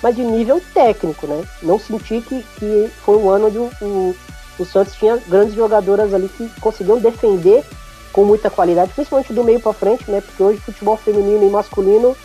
[0.02, 1.44] mas de nível técnico, né?
[1.62, 4.16] Não senti que, que foi um ano onde o, o,
[4.60, 7.64] o Santos tinha grandes jogadoras ali que conseguiam defender
[8.12, 10.22] com muita qualidade, principalmente do meio para frente, né?
[10.22, 12.16] Porque hoje futebol feminino e masculino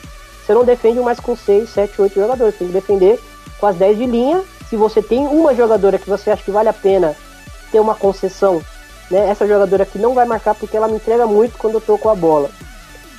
[0.44, 3.18] você não defende mais com 6, 7, 8 jogadores, tem que defender
[3.58, 4.44] com as 10 de linha.
[4.68, 7.16] Se você tem uma jogadora que você acha que vale a pena
[7.72, 8.60] ter uma concessão,
[9.10, 9.28] né?
[9.28, 12.10] Essa jogadora que não vai marcar porque ela me entrega muito quando eu tô com
[12.10, 12.50] a bola.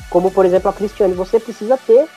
[0.09, 2.07] Como por exemplo a Cristiane, você precisa ter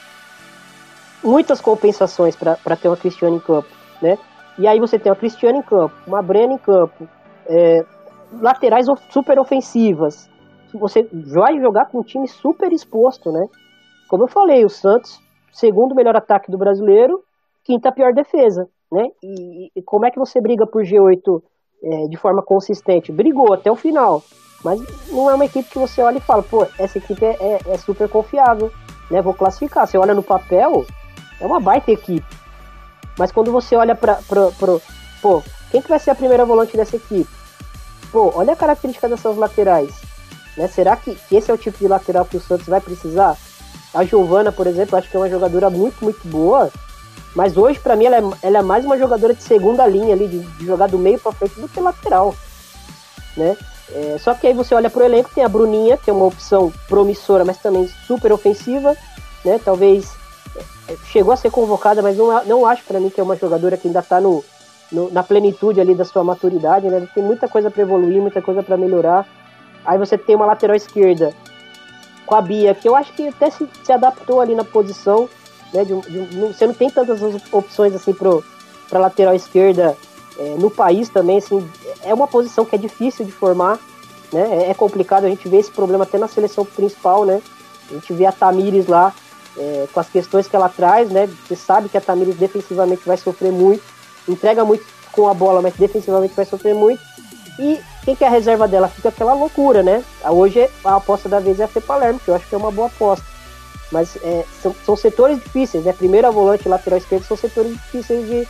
[1.24, 3.68] muitas compensações para ter uma Cristiane em campo,
[4.02, 4.18] né?
[4.58, 7.08] E aí você tem uma Cristiane em campo, uma Brena em campo,
[7.46, 7.82] é,
[8.42, 10.28] laterais super ofensivas.
[10.74, 13.48] Você vai jogar com um time super exposto, né?
[14.08, 15.20] Como eu falei, o Santos,
[15.52, 17.22] segundo melhor ataque do brasileiro,
[17.62, 19.08] quinta pior defesa, né?
[19.22, 21.42] E, e como é que você briga por G8
[21.82, 23.12] é, de forma consistente?
[23.12, 24.22] Brigou até o final,
[24.64, 27.60] mas não é uma equipe que você olha e fala, pô, essa equipe é, é,
[27.66, 28.72] é super confiável,
[29.10, 29.20] né?
[29.20, 29.86] Vou classificar.
[29.86, 30.86] Você olha no papel,
[31.38, 32.26] é uma baita equipe.
[33.18, 34.18] Mas quando você olha para
[35.20, 37.28] pô, quem que vai ser a primeira volante dessa equipe?
[38.10, 39.94] Pô, olha a característica dessas laterais.
[40.56, 40.66] Né?
[40.66, 43.36] Será que, que esse é o tipo de lateral que o Santos vai precisar?
[43.94, 46.70] A Giovana, por exemplo, acho que é uma jogadora muito, muito boa.
[47.34, 50.28] Mas hoje, para mim, ela é, ela é, mais uma jogadora de segunda linha ali,
[50.28, 52.34] de, de jogar do meio para frente do que lateral.
[53.36, 53.56] Né?
[53.92, 56.72] É, só que aí você olha pro elenco, tem a Bruninha, que é uma opção
[56.88, 58.96] promissora, mas também super ofensiva.
[59.44, 59.60] Né?
[59.64, 60.10] Talvez
[60.88, 63.76] é, chegou a ser convocada, mas não, não acho para mim que é uma jogadora
[63.76, 64.44] que ainda está no,
[64.90, 66.88] no, na plenitude ali da sua maturidade.
[66.88, 67.06] Né?
[67.14, 69.26] Tem muita coisa para evoluir, muita coisa para melhorar.
[69.84, 71.32] Aí você tem uma lateral esquerda
[72.28, 75.28] com a Bia, que eu acho que até se, se adaptou ali na posição,
[75.72, 75.82] né?
[75.82, 79.96] De, de, você não tem tantas opções assim para lateral esquerda
[80.38, 81.66] é, no país também, assim,
[82.02, 83.78] é uma posição que é difícil de formar,
[84.30, 84.66] né?
[84.66, 87.40] É, é, complicado, a gente vê esse problema até na seleção principal, né?
[87.90, 89.14] A gente vê a Tamires lá
[89.56, 91.26] é, com as questões que ela traz, né?
[91.26, 93.82] Você sabe que a Tamires defensivamente vai sofrer muito,
[94.28, 97.00] entrega muito com a bola, mas defensivamente vai sofrer muito.
[97.58, 98.88] E quem que é a reserva dela?
[98.88, 100.02] Fica aquela loucura, né?
[100.24, 102.70] Hoje a aposta da vez é a Fê Palermo, que eu acho que é uma
[102.70, 103.22] boa aposta.
[103.92, 105.92] Mas é, são, são, setores difíceis, né?
[105.92, 108.48] Primeira volante lateral esquerdo são setores difíceis de,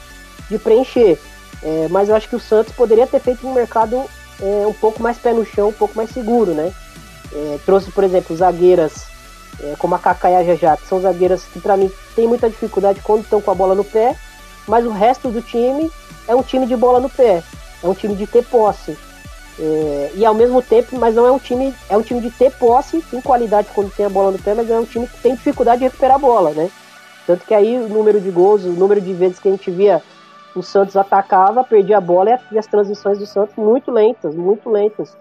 [0.48, 1.18] de preencher.
[1.60, 4.04] É, mas eu acho que o Santos poderia ter feito um mercado
[4.40, 6.72] é, um pouco mais pé no chão, um pouco mais seguro, né?
[7.32, 9.06] É, trouxe, por exemplo, zagueiras
[9.60, 12.48] é, como a Kaká e a Jajá, que são zagueiras que para mim tem muita
[12.48, 14.14] dificuldade quando estão com a bola no pé,
[14.68, 15.90] mas o resto do time
[16.28, 17.42] é um time de bola no pé
[17.82, 18.96] é um time de ter posse.
[19.60, 22.52] É, e ao mesmo tempo, mas não é um time, é um time de ter
[22.52, 25.34] posse, tem qualidade quando tem a bola no pé, mas é um time que tem
[25.34, 26.70] dificuldade de recuperar a bola, né?
[27.26, 30.02] Tanto que aí o número de gols, o número de vezes que a gente via
[30.54, 35.16] o Santos atacava, perdia a bola e as transições do Santos muito lentas, muito lentas.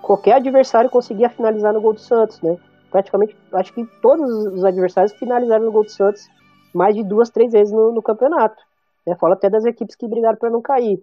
[0.00, 2.56] Qualquer adversário conseguia finalizar no gol do Santos, né?
[2.90, 6.28] Praticamente, acho que todos os adversários finalizaram no gol do Santos
[6.74, 8.62] mais de duas, três vezes no, no campeonato.
[9.06, 9.16] Né?
[9.16, 11.02] Fala até das equipes que brigaram para não cair.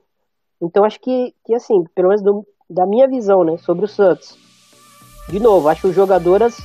[0.62, 4.38] Então acho que, que assim, pelo menos do, da minha visão, né, sobre o Santos.
[5.30, 6.58] De novo, acho jogadoras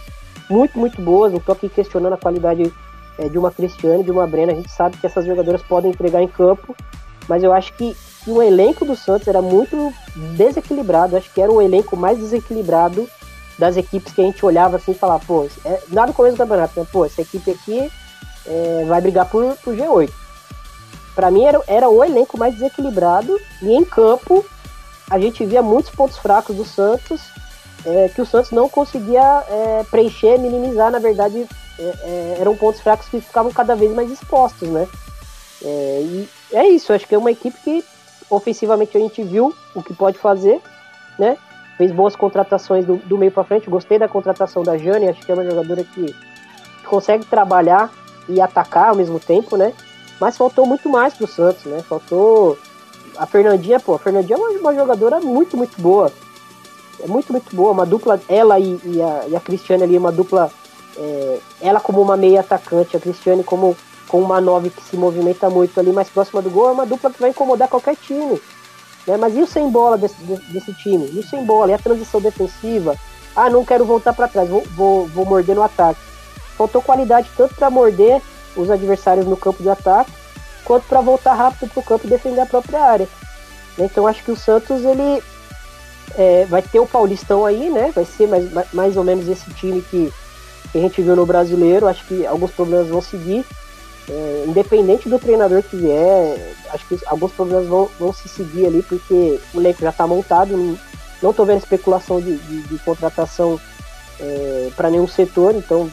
[0.49, 1.33] muito, muito boas.
[1.33, 2.73] Não estou aqui questionando a qualidade
[3.19, 4.53] é, de uma Cristiane, de uma Brena.
[4.53, 6.75] A gente sabe que essas jogadoras podem entregar em campo,
[7.29, 9.93] mas eu acho que, que o elenco do Santos era muito
[10.37, 11.17] desequilibrado.
[11.17, 13.09] Acho que era o elenco mais desequilibrado
[13.59, 16.39] das equipes que a gente olhava assim e falava, pô, é, nada no começo do
[16.39, 16.87] campeonato, né?
[16.91, 17.91] pô, essa equipe aqui
[18.47, 20.11] é, vai brigar por, por G8
[21.15, 24.43] para mim era, era o elenco mais desequilibrado e em campo
[25.11, 27.21] a gente via muitos pontos fracos do Santos
[27.85, 31.47] é, que o Santos não conseguia é, preencher, minimizar, na verdade
[31.79, 34.87] é, é eram pontos fracos que ficavam cada vez mais expostos, né?
[35.63, 37.85] É, e é isso, acho que é uma equipe que
[38.31, 40.61] ofensivamente a gente viu o que pode fazer,
[41.19, 41.37] né?
[41.77, 45.33] Fez boas contratações do, do meio para frente, gostei da contratação da Jane, acho que
[45.33, 46.15] é uma jogadora que
[46.85, 47.91] consegue trabalhar
[48.29, 49.73] e atacar ao mesmo tempo, né?
[50.21, 51.83] Mas faltou muito mais pro Santos, né?
[51.83, 52.59] Faltou.
[53.17, 56.13] A Fernandinha, pô, a Fernandinha é uma, uma jogadora muito, muito boa.
[57.03, 57.73] É muito, muito boa.
[57.73, 60.51] Uma dupla, ela e, e, a, e a Cristiane ali, uma dupla.
[60.97, 63.77] É, ela como uma meia atacante, a Cristiane como,
[64.09, 67.11] como uma nove que se movimenta muito ali mais próxima do gol, é uma dupla
[67.11, 68.41] que vai incomodar qualquer time.
[69.07, 69.17] Né?
[69.17, 70.17] Mas e o sem bola desse,
[70.53, 71.11] desse time?
[71.13, 71.71] E o sem bola?
[71.71, 72.97] E a transição defensiva?
[73.35, 76.01] Ah, não quero voltar para trás, vou, vou, vou morder no ataque.
[76.57, 78.21] Faltou qualidade tanto para morder
[78.57, 80.11] os adversários no campo de ataque,
[80.71, 83.09] quanto para voltar rápido para o campo e defender a própria área.
[83.77, 85.21] Então acho que o Santos ele
[86.17, 87.91] é, vai ter o Paulistão aí, né?
[87.93, 90.13] Vai ser mais, mais ou menos esse time que,
[90.71, 91.89] que a gente viu no brasileiro.
[91.89, 93.45] Acho que alguns problemas vão seguir.
[94.09, 96.39] É, independente do treinador que vier,
[96.73, 100.79] acho que alguns problemas vão, vão se seguir ali, porque o elenco já está montado.
[101.21, 103.59] Não, estou vendo especulação de, de, de contratação
[104.21, 105.91] é, para nenhum setor, então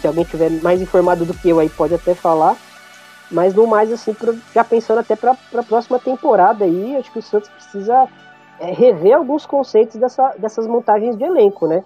[0.00, 2.56] se alguém tiver mais informado do que eu aí pode até falar.
[3.34, 7.18] Mas no mais, assim, pra, já pensando até para a próxima temporada aí, acho que
[7.18, 8.08] o Santos precisa
[8.60, 11.82] é rever alguns conceitos dessa, dessas montagens de elenco, né?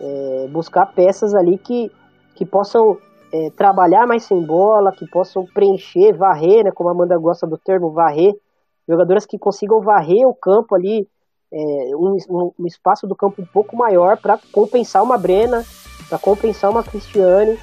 [0.00, 1.90] É, buscar peças ali que,
[2.36, 2.96] que possam
[3.32, 6.70] é, trabalhar mais sem bola, que possam preencher, varrer, né?
[6.70, 8.32] Como a Amanda gosta do termo, varrer.
[8.88, 11.08] Jogadoras que consigam varrer o campo ali,
[11.52, 12.16] é, um,
[12.56, 15.64] um, espaço do campo um pouco maior para compensar uma Brena,
[16.08, 17.58] para compensar uma Cristiane.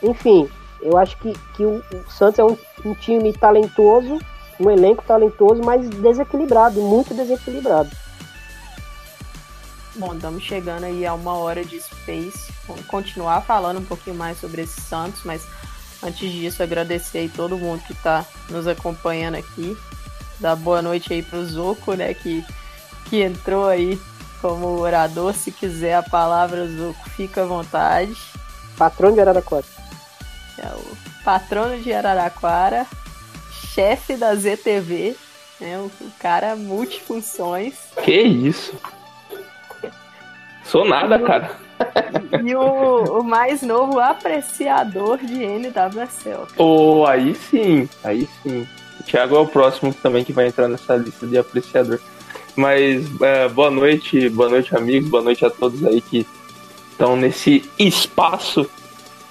[0.00, 0.48] Enfim,
[0.86, 4.20] eu acho que, que o, o Santos é um, um time talentoso,
[4.60, 7.90] um elenco talentoso, mas desequilibrado, muito desequilibrado.
[9.96, 12.52] Bom, estamos chegando aí a uma hora de Space.
[12.68, 15.44] Vamos continuar falando um pouquinho mais sobre esse Santos, mas
[16.02, 19.76] antes disso, agradecer aí todo mundo que está nos acompanhando aqui.
[20.38, 22.44] Dar boa noite aí pro Zoco, né, que,
[23.06, 24.00] que entrou aí
[24.40, 25.34] como orador.
[25.34, 28.14] Se quiser a palavra, Zoco, fica à vontade.
[28.76, 29.75] Patrão de Araraquara.
[30.58, 32.86] É o patrono de Araraquara,
[33.74, 35.16] chefe da ZTV,
[35.60, 37.74] né, o, o cara multifunções.
[38.02, 38.74] Que isso?
[40.64, 41.56] Sou nada, cara.
[42.44, 46.46] E o, o mais novo apreciador de NWSL.
[46.56, 48.66] Oh, aí sim, aí sim.
[48.98, 52.00] O Thiago é o próximo também que vai entrar nessa lista de apreciador.
[52.56, 56.26] Mas é, boa noite, boa noite, amigos, boa noite a todos aí que
[56.90, 58.68] estão nesse espaço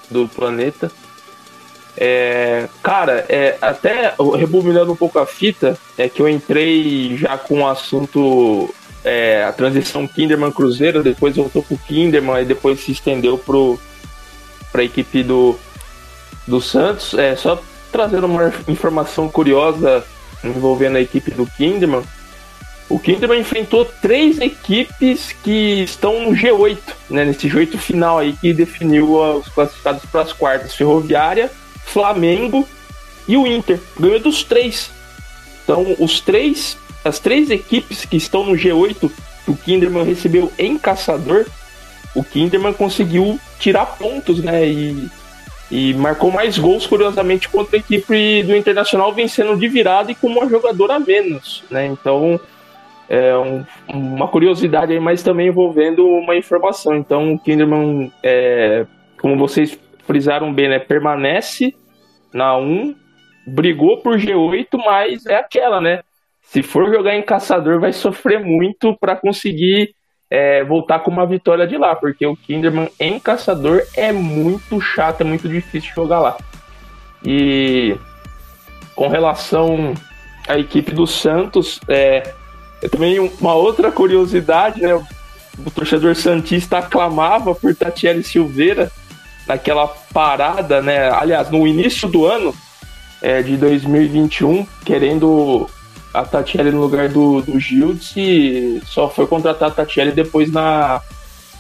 [0.10, 0.92] do planeta.
[1.98, 7.62] É, cara, é, até rebobinando um pouco a fita, é que eu entrei já com
[7.62, 13.38] o assunto é, a transição Kinderman Cruzeiro, depois voltou pro Kinderman e depois se estendeu
[13.38, 13.80] pro
[14.72, 15.58] para a equipe do,
[16.46, 17.14] do Santos.
[17.14, 20.04] É só trazendo uma informação curiosa
[20.44, 22.04] envolvendo a equipe do Kinderman.
[22.90, 26.78] O Kinderman enfrentou três equipes que estão no G8,
[27.10, 31.50] né, nesse G8 final aí que definiu os classificados para as quartas: Ferroviária,
[31.86, 32.68] Flamengo
[33.28, 33.80] e o Inter.
[34.00, 34.92] Ganhou dos três.
[35.64, 39.12] Então, os três as três equipes que estão no G8
[39.46, 41.46] que o Kinderman recebeu em Caçador,
[42.16, 44.68] o Kinderman conseguiu tirar pontos, né?
[44.68, 45.08] E,
[45.70, 50.28] e marcou mais gols, curiosamente, contra a equipe do Internacional, vencendo de virada e com
[50.28, 51.86] uma jogadora a menos, né?
[51.86, 52.40] Então,
[53.08, 56.96] é um, uma curiosidade aí, mas também envolvendo uma informação.
[56.96, 58.88] Então, o Kinderman, é,
[59.22, 60.80] como vocês frisaram bem, né?
[60.80, 61.74] Permanece
[62.34, 62.96] na 1,
[63.48, 66.02] brigou por G8, mas é aquela, né?
[66.46, 69.94] se for jogar em caçador, vai sofrer muito para conseguir
[70.30, 75.22] é, voltar com uma vitória de lá, porque o Kinderman em caçador é muito chato,
[75.22, 76.38] é muito difícil jogar lá.
[77.26, 77.98] E
[78.96, 79.94] com relação
[80.48, 82.34] à equipe do Santos, é,
[82.82, 84.94] é também uma outra curiosidade, né?
[84.94, 88.92] O torcedor Santista aclamava por Tatiele Silveira
[89.48, 91.10] naquela parada, né?
[91.12, 92.54] Aliás, no início do ano
[93.22, 95.70] é, de 2021, querendo
[96.14, 101.02] a Tatiele no lugar do, do Gildes e só foi contratar a Tatiele depois na,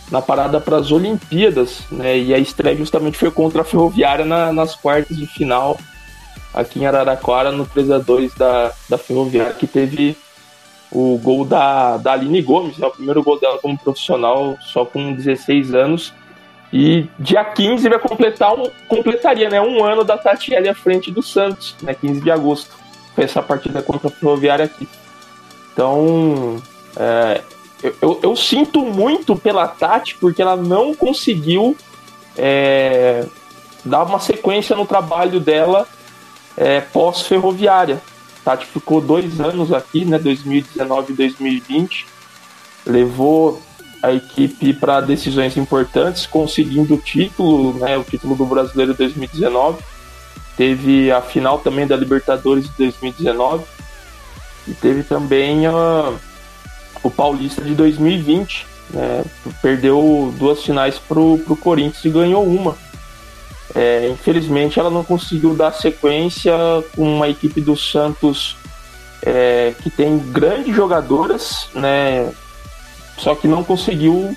[0.10, 2.18] na parada para as Olimpíadas, né?
[2.18, 5.78] E a estreia justamente foi contra a Ferroviária na, nas quartas de final
[6.56, 10.16] aqui em Araraquara, no 3 a 2 da, da Ferroviária, que teve
[10.90, 12.88] o gol da, da Aline Gomes, né?
[12.88, 16.14] o primeiro gol dela como profissional, só com 16 anos.
[16.78, 21.24] E dia 15 vai completar um, completaria né, um ano da Tatiele à frente do
[21.24, 22.76] Santos, né, 15 de agosto
[23.16, 24.88] foi essa partida contra a Ferroviária aqui.
[25.74, 26.62] Então,
[26.98, 27.42] é,
[27.82, 31.76] eu, eu, eu, sinto muito pela Tati, porque ela não conseguiu
[32.38, 33.26] é,
[33.84, 35.88] dar uma sequência no trabalho dela
[36.58, 38.02] é, pós-ferroviária.
[38.44, 42.06] Tati ficou dois anos aqui, né, 2019 e 2020,
[42.86, 43.62] levou
[44.06, 49.84] a equipe para decisões importantes, conseguindo o título, né, o título do Brasileiro 2019
[50.58, 53.66] Teve a final também da Libertadores de 2019
[54.68, 56.14] e teve também a,
[57.04, 58.66] o Paulista de 2020.
[58.92, 59.26] Né?
[59.62, 62.78] Perdeu duas finais pro, pro Corinthians e ganhou uma.
[63.74, 66.54] É, infelizmente ela não conseguiu dar sequência
[66.96, 68.56] com uma equipe do Santos
[69.22, 72.32] é, que tem grandes jogadoras, né?
[73.18, 74.36] Só que não conseguiu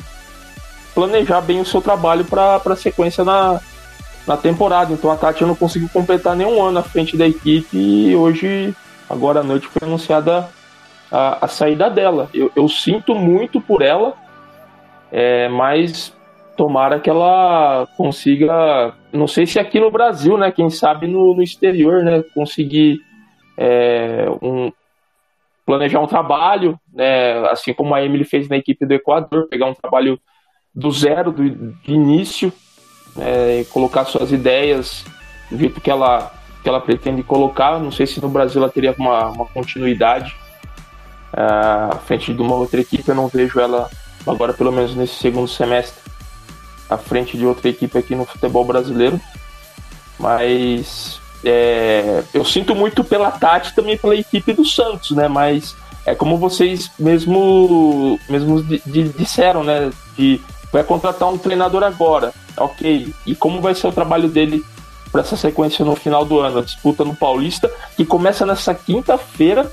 [0.95, 3.61] planejar bem o seu trabalho para a sequência na,
[4.27, 4.93] na temporada.
[4.93, 8.75] Então a Tati não conseguiu completar nenhum ano à frente da equipe e hoje,
[9.09, 10.49] agora à noite, foi anunciada
[11.11, 12.29] a, a saída dela.
[12.35, 14.15] Eu, eu, sinto muito por ela,
[15.11, 16.15] é, mas
[16.57, 20.51] tomara que ela consiga, não sei se aqui no Brasil, né?
[20.51, 22.23] Quem sabe no, no exterior, né?
[22.35, 23.01] Conseguir
[23.57, 24.73] é, um,
[25.69, 29.75] planejar um trabalho, né, assim como a Emily fez na equipe do Equador, pegar um
[29.75, 30.19] trabalho
[30.75, 32.51] do zero, do, de início,
[33.19, 35.05] é, colocar suas ideias
[35.51, 37.79] do jeito que ela, que ela pretende colocar.
[37.79, 40.35] Não sei se no Brasil ela teria uma, uma continuidade.
[41.35, 43.07] à frente de uma outra equipe.
[43.07, 43.91] Eu não vejo ela
[44.27, 46.01] agora, pelo menos nesse segundo semestre,
[46.89, 49.21] à frente de outra equipe aqui no futebol brasileiro.
[50.19, 55.29] Mas é, eu sinto muito pela Tati também pela equipe do Santos, né?
[55.29, 59.91] Mas é como vocês mesmo, mesmo disseram, né?
[60.17, 60.41] De
[60.73, 63.13] vai contratar um treinador agora, ok.
[63.27, 64.65] E como vai ser o trabalho dele
[65.11, 66.59] para essa sequência no final do ano?
[66.59, 69.71] A disputa no Paulista, que começa nessa quinta-feira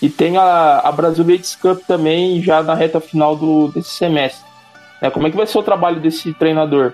[0.00, 4.46] e tem a, a Brasil Leagues Cup também já na reta final do, desse semestre.
[5.00, 6.92] É, como é que vai ser o trabalho desse treinador?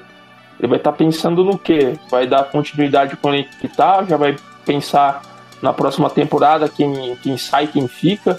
[0.59, 1.99] Ele vai estar tá pensando no quê?
[2.11, 4.05] Vai dar continuidade com ele que tá?
[4.05, 5.23] Já vai pensar
[5.61, 8.39] na próxima temporada quem, quem sai, quem fica?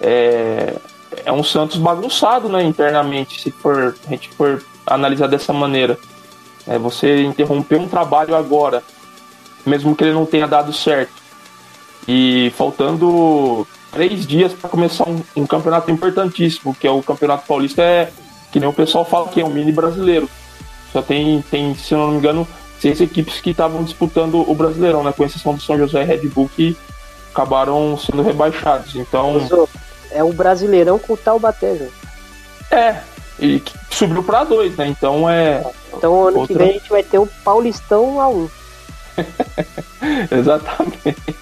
[0.00, 0.74] É,
[1.24, 5.98] é um Santos bagunçado, né, internamente, se for, a gente for analisar dessa maneira.
[6.66, 8.82] É, você interromper um trabalho agora,
[9.66, 11.12] mesmo que ele não tenha dado certo,
[12.06, 17.82] e faltando três dias para começar um, um, campeonato importantíssimo, que é o Campeonato Paulista,
[17.82, 18.10] é
[18.50, 20.28] que nem o pessoal fala que é um mini brasileiro.
[20.92, 22.46] Só tem, tem se não me engano,
[22.78, 25.12] seis equipes que estavam disputando o Brasileirão, né?
[25.16, 26.76] Com exceção do São José e Red Bull, que
[27.32, 28.94] acabaram sendo rebaixados.
[28.94, 29.68] Então.
[30.10, 31.92] É o Brasileirão com o Taubaté, gente.
[32.70, 33.00] É,
[33.38, 34.86] e subiu para dois, né?
[34.86, 35.64] Então é.
[35.94, 36.54] Então ano outra...
[36.54, 38.48] que vem a gente vai ter o Paulistão a um.
[40.30, 41.36] Exatamente.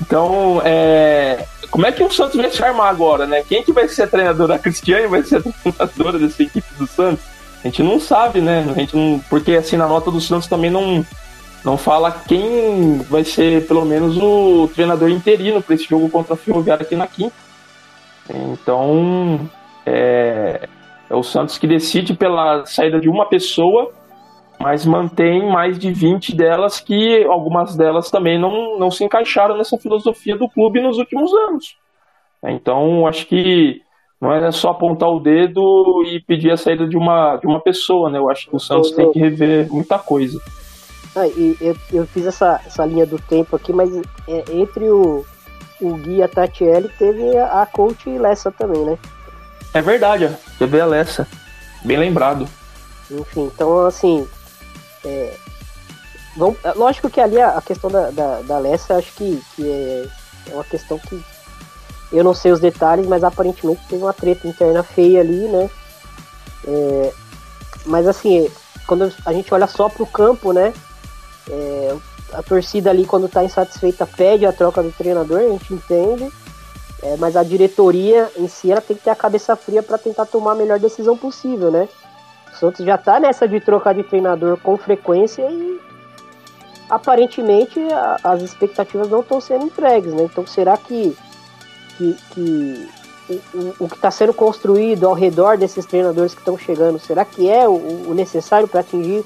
[0.00, 1.44] Então, é...
[1.70, 3.42] como é que o Santos vai se armar agora, né?
[3.48, 4.54] Quem que vai ser a treinadora?
[4.54, 7.24] A Cristiane vai ser a treinadora dessa equipe do Santos?
[7.66, 8.64] A gente não sabe, né?
[8.68, 9.18] A gente não...
[9.28, 11.04] Porque assim, na nota do Santos também não,
[11.64, 16.36] não fala quem vai ser, pelo menos, o treinador interino para esse jogo contra a
[16.36, 17.34] Ferroviária aqui na quinta.
[18.30, 19.50] Então,
[19.84, 20.68] é...
[21.10, 23.92] é o Santos que decide pela saída de uma pessoa
[24.58, 29.76] mas mantém mais de 20 delas que algumas delas também não, não se encaixaram nessa
[29.76, 31.76] filosofia do clube nos últimos anos.
[32.42, 33.82] Então, acho que
[34.20, 38.10] não é só apontar o dedo e pedir a saída de uma, de uma pessoa,
[38.10, 38.18] né?
[38.18, 40.40] Eu acho que o Santos tem que rever muita coisa.
[41.14, 43.90] Ah, e eu, eu fiz essa, essa linha do tempo aqui, mas
[44.28, 45.24] é, entre o,
[45.80, 48.98] o Gui e a Tatiele teve a, a coach Lessa também, né?
[49.72, 51.26] É verdade, teve a Lessa.
[51.84, 52.48] Bem lembrado.
[53.10, 54.26] Enfim, então assim,
[55.04, 55.34] é,
[56.36, 59.70] vamos, é, lógico que ali a, a questão da, da, da Alessia, acho que, que
[59.70, 60.06] é,
[60.50, 61.22] é, uma questão que
[62.12, 65.70] eu não sei os detalhes, mas aparentemente teve uma treta interna feia ali, né?
[66.66, 67.12] É,
[67.84, 68.48] mas assim,
[68.86, 70.72] quando a gente olha só pro campo, né?
[71.48, 71.96] É,
[72.32, 76.30] a torcida ali, quando tá insatisfeita, pede a troca do treinador, a gente entende.
[77.02, 80.26] É, mas a diretoria em si ela tem que ter a cabeça fria para tentar
[80.26, 81.88] tomar a melhor decisão possível, né?
[82.52, 85.78] O Santos já tá nessa de trocar de treinador com frequência e
[86.88, 90.22] aparentemente a, as expectativas não estão sendo entregues, né?
[90.22, 91.16] Então será que,
[91.96, 92.88] que, que
[93.28, 97.48] o, o, que está sendo construído ao redor desses treinadores que estão chegando, será que
[97.48, 99.24] é o, o necessário para atingir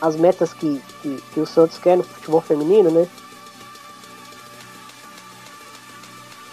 [0.00, 3.06] as metas que, que, que o Santos quer no futebol feminino, né?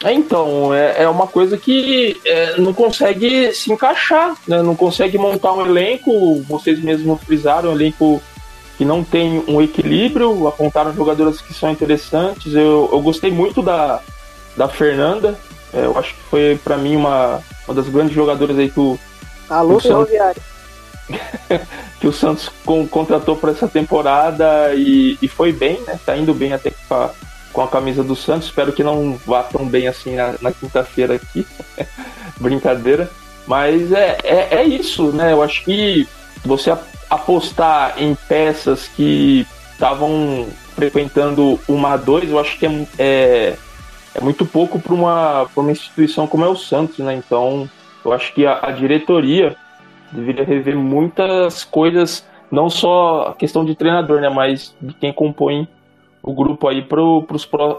[0.03, 4.61] É, então, é, é uma coisa que é, não consegue se encaixar, né?
[4.61, 8.21] não consegue montar um elenco, vocês mesmos frisaram, um elenco
[8.77, 12.53] que não tem um equilíbrio, apontaram jogadoras que são interessantes.
[12.53, 13.99] Eu, eu gostei muito da,
[14.55, 15.37] da Fernanda,
[15.73, 18.99] é, eu acho que foi para mim uma, uma das grandes jogadoras aí que o.
[19.49, 20.41] Alô, Ferroviário.
[21.99, 25.97] que o Santos com, contratou para essa temporada e, e foi bem, né?
[26.05, 27.09] Tá indo bem até com
[27.57, 28.49] com a camisa do Santos.
[28.49, 31.43] Espero que não vá tão bem assim na, na quinta-feira aqui.
[32.39, 33.09] Brincadeira.
[33.47, 35.33] Mas é, é, é, isso, né?
[35.33, 36.07] Eu acho que
[36.45, 36.71] você
[37.09, 43.57] apostar em peças que estavam frequentando uma a dois, eu acho que é, é,
[44.17, 47.13] é muito pouco para uma, uma instituição como é o Santos, né?
[47.13, 47.69] Então,
[48.03, 49.55] eu acho que a, a diretoria
[50.11, 54.27] deveria rever muitas coisas, não só a questão de treinador, né?
[54.27, 55.67] Mas de quem compõe
[56.23, 56.99] o grupo aí para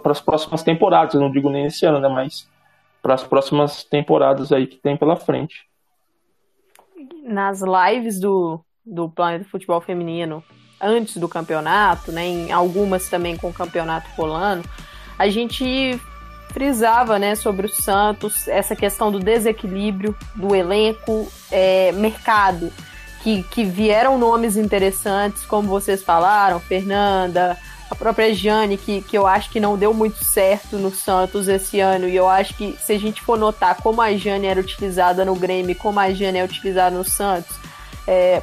[0.05, 1.15] as próximas temporadas.
[1.15, 2.09] Eu não digo nem esse ano, né?
[2.09, 2.49] Mas
[3.03, 5.67] para as próximas temporadas aí que tem pela frente.
[7.25, 10.43] Nas lives do, do Planeta Futebol Feminino,
[10.81, 12.25] antes do campeonato, né?
[12.25, 14.69] Em algumas também com o campeonato rolando,
[15.19, 16.01] a gente
[16.49, 22.73] frisava né, sobre o Santos, essa questão do desequilíbrio do elenco, é, mercado,
[23.23, 27.57] que, que vieram nomes interessantes, como vocês falaram, Fernanda,
[27.91, 31.81] a própria Jane, que, que eu acho que não deu muito certo no Santos esse
[31.81, 35.25] ano, e eu acho que se a gente for notar como a Jane era utilizada
[35.25, 37.57] no Grêmio como a Jane é utilizada no Santos,
[38.07, 38.43] é,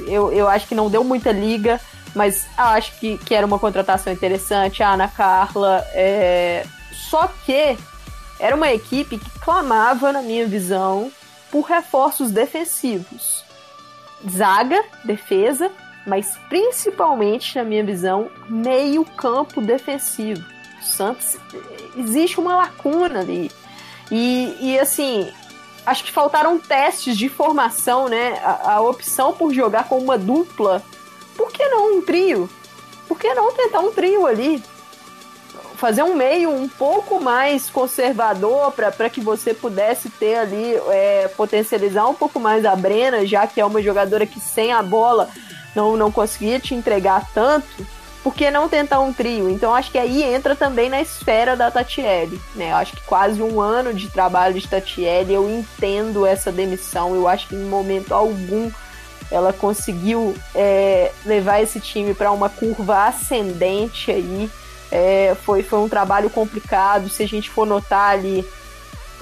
[0.00, 1.80] eu, eu acho que não deu muita liga,
[2.14, 5.84] mas acho que, que era uma contratação interessante, a Ana Carla.
[5.92, 6.64] É,
[7.08, 7.76] só que
[8.38, 11.10] era uma equipe que clamava, na minha visão,
[11.50, 13.44] por reforços defensivos.
[14.28, 15.70] Zaga, defesa,
[16.06, 20.44] mas principalmente, na minha visão, meio campo defensivo.
[20.80, 21.36] O Santos,
[21.96, 23.50] existe uma lacuna ali.
[24.10, 25.30] E, e assim,
[25.84, 28.40] acho que faltaram testes de formação, né?
[28.42, 30.82] A, a, opção por jogar com uma dupla.
[31.36, 32.48] Por que não um trio?
[33.06, 34.62] Por que não tentar um trio ali?
[35.78, 42.06] Fazer um meio um pouco mais conservador para que você pudesse ter ali, é, potencializar
[42.06, 45.28] um pouco mais a Brena, já que é uma jogadora que sem a bola
[45.74, 47.86] não, não conseguia te entregar tanto
[48.22, 49.48] por que não tentar um trio?
[49.48, 52.72] Então acho que aí entra também na esfera da Tatiele, né?
[52.72, 57.14] Eu acho que quase um ano de trabalho de Tatiele, eu entendo essa demissão.
[57.14, 58.70] Eu acho que em momento algum
[59.30, 64.50] ela conseguiu é, levar esse time para uma curva ascendente aí.
[64.90, 67.08] É, foi, foi um trabalho complicado.
[67.08, 68.44] Se a gente for notar ali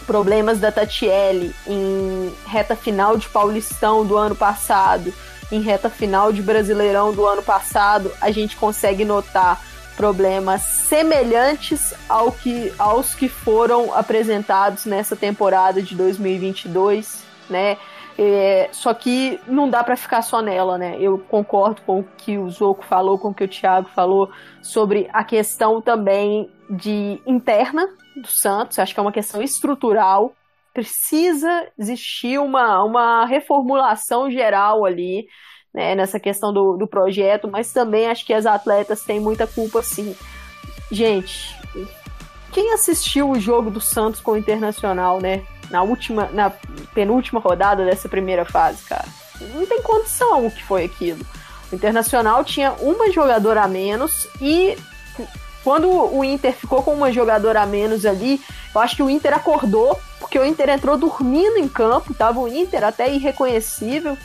[0.06, 5.12] problemas da Tatiele em reta final de Paulistão do ano passado,
[5.50, 9.60] em reta final de Brasileirão do ano passado, a gente consegue notar
[9.96, 17.78] problemas semelhantes ao que, aos que foram apresentados nessa temporada de 2022, né?
[18.18, 20.96] É, só que não dá para ficar só nela, né?
[20.98, 24.30] Eu concordo com o que o Zoco falou, com o que o Thiago falou
[24.62, 28.78] sobre a questão também de interna do Santos.
[28.78, 30.34] Acho que é uma questão estrutural
[30.76, 35.26] precisa existir uma, uma reformulação geral ali,
[35.72, 39.82] né, nessa questão do, do projeto, mas também acho que as atletas têm muita culpa,
[39.82, 40.14] sim.
[40.92, 41.56] Gente,
[42.52, 46.50] quem assistiu o jogo do Santos com o Internacional, né, na última, na
[46.94, 49.04] penúltima rodada dessa primeira fase, cara,
[49.54, 51.24] não tem condição o que foi aquilo.
[51.70, 54.76] O Internacional tinha uma jogadora a menos e
[55.64, 58.40] quando o Inter ficou com uma jogadora a menos ali,
[58.72, 62.46] eu acho que o Inter acordou, porque o Inter entrou dormindo em campo, tava o
[62.46, 64.16] Inter até irreconhecível.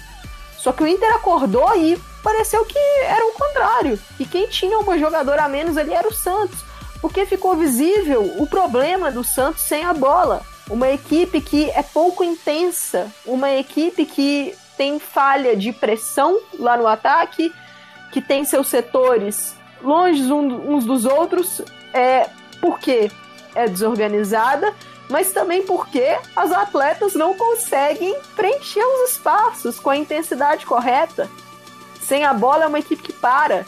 [0.55, 3.99] Só que o Inter acordou e pareceu que era o contrário.
[4.19, 6.59] E quem tinha uma jogadora a menos ali era o Santos.
[7.01, 10.43] Porque ficou visível o problema do Santos sem a bola.
[10.71, 16.87] Uma equipe que é pouco intensa, uma equipe que tem falha de pressão lá no
[16.87, 17.53] ataque,
[18.13, 19.53] que tem seus setores
[19.83, 21.61] longe uns dos outros,
[21.93, 22.29] é
[22.61, 23.11] porque
[23.53, 24.73] é desorganizada,
[25.09, 31.29] mas também porque as atletas não conseguem preencher os espaços com a intensidade correta.
[32.01, 33.65] Sem a bola é uma equipe que para.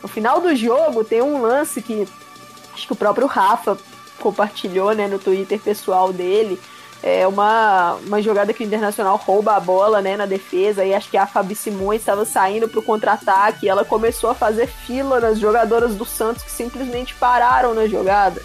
[0.00, 2.06] No final do jogo tem um lance que
[2.72, 3.76] acho que o próprio Rafa
[4.20, 6.60] compartilhou né, no Twitter pessoal dele,
[7.02, 11.10] é uma, uma jogada que o Internacional rouba a bola né, na defesa, e acho
[11.10, 15.20] que a Fabi Simões estava saindo para o contra-ataque, e ela começou a fazer fila
[15.20, 18.40] nas jogadoras do Santos que simplesmente pararam na jogada.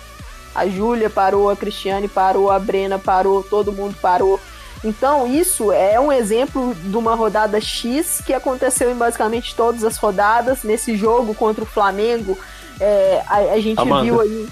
[0.53, 4.39] A Júlia parou, a Cristiane parou, a Brena parou, todo mundo parou.
[4.83, 9.97] Então, isso é um exemplo de uma rodada X que aconteceu em basicamente todas as
[9.97, 10.63] rodadas.
[10.63, 12.37] Nesse jogo contra o Flamengo,
[12.79, 14.03] é, a, a, gente Amanda.
[14.03, 14.47] viu aí.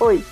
[0.00, 0.24] Oi.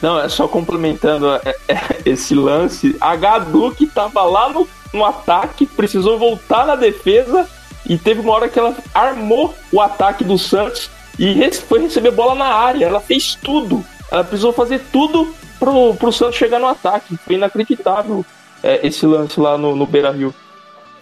[0.00, 2.96] Não, é só complementando é, é, esse lance.
[3.00, 7.48] A Gadu, que tava lá no, no ataque, precisou voltar na defesa
[7.86, 12.34] e teve uma hora que ela armou o ataque do Santos e foi receber bola
[12.34, 12.86] na área.
[12.86, 13.84] Ela fez tudo.
[14.10, 17.16] Ela precisou fazer tudo pro, pro Santos chegar no ataque.
[17.24, 18.24] Foi inacreditável
[18.62, 20.34] é, esse lance lá no, no Beira Rio.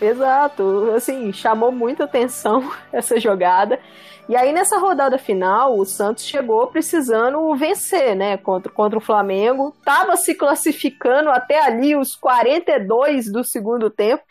[0.01, 3.81] Exato, assim, chamou muita atenção essa jogada.
[4.29, 8.37] E aí, nessa rodada final, o Santos chegou precisando vencer, né?
[8.37, 9.75] Contra, contra o Flamengo.
[9.85, 14.25] Tava se classificando até ali os 42 do segundo tempo,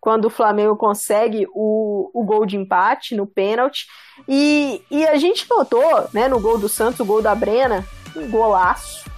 [0.00, 3.86] quando o Flamengo consegue o, o gol de empate no pênalti.
[4.28, 7.84] E, e a gente notou, né, no gol do Santos, o gol da Brena,
[8.14, 9.10] um golaço.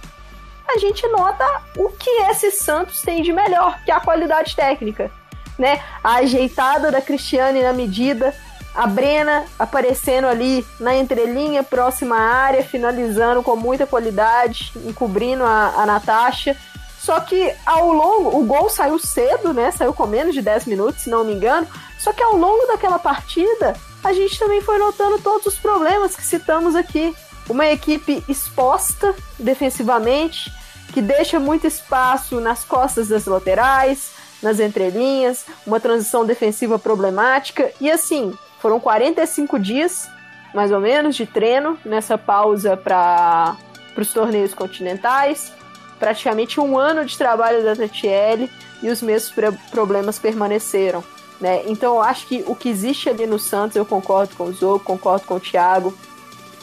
[0.67, 1.45] A gente nota
[1.77, 5.11] o que esse Santos tem de melhor, que é a qualidade técnica.
[5.57, 5.81] Né?
[6.03, 8.33] A ajeitada da Cristiane na medida,
[8.75, 15.73] a Brena aparecendo ali na entrelinha, próxima à área, finalizando com muita qualidade, encobrindo a,
[15.77, 16.57] a Natasha.
[16.99, 19.71] Só que ao longo, o gol saiu cedo, né?
[19.71, 21.67] Saiu com menos de 10 minutos, se não me engano.
[21.99, 26.23] Só que ao longo daquela partida, a gente também foi notando todos os problemas que
[26.23, 27.15] citamos aqui.
[27.47, 30.51] Uma equipe exposta defensivamente,
[30.93, 34.11] que deixa muito espaço nas costas das laterais,
[34.41, 37.71] nas entrelinhas, uma transição defensiva problemática.
[37.79, 40.09] E assim, foram 45 dias,
[40.53, 43.55] mais ou menos, de treino nessa pausa para
[43.97, 45.51] os torneios continentais.
[45.99, 48.49] Praticamente um ano de trabalho da Tatiele
[48.81, 49.33] e os mesmos
[49.71, 51.03] problemas permaneceram.
[51.39, 51.63] Né?
[51.67, 54.79] Então eu acho que o que existe ali no Santos, eu concordo com o Zou,
[54.79, 55.93] concordo com o Thiago,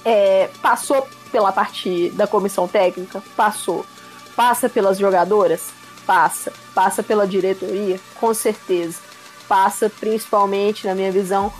[0.04, 3.22] é, passou pela parte da comissão técnica?
[3.36, 3.86] Passou.
[4.36, 5.70] Passa pelas jogadoras?
[6.06, 6.52] Passa.
[6.74, 8.00] Passa pela diretoria?
[8.14, 8.98] Com certeza.
[9.48, 11.52] Passa principalmente, na minha visão,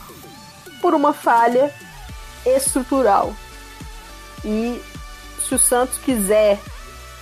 [0.81, 1.73] por uma falha
[2.45, 3.35] estrutural.
[4.45, 4.81] E
[5.47, 6.59] se o Santos quiser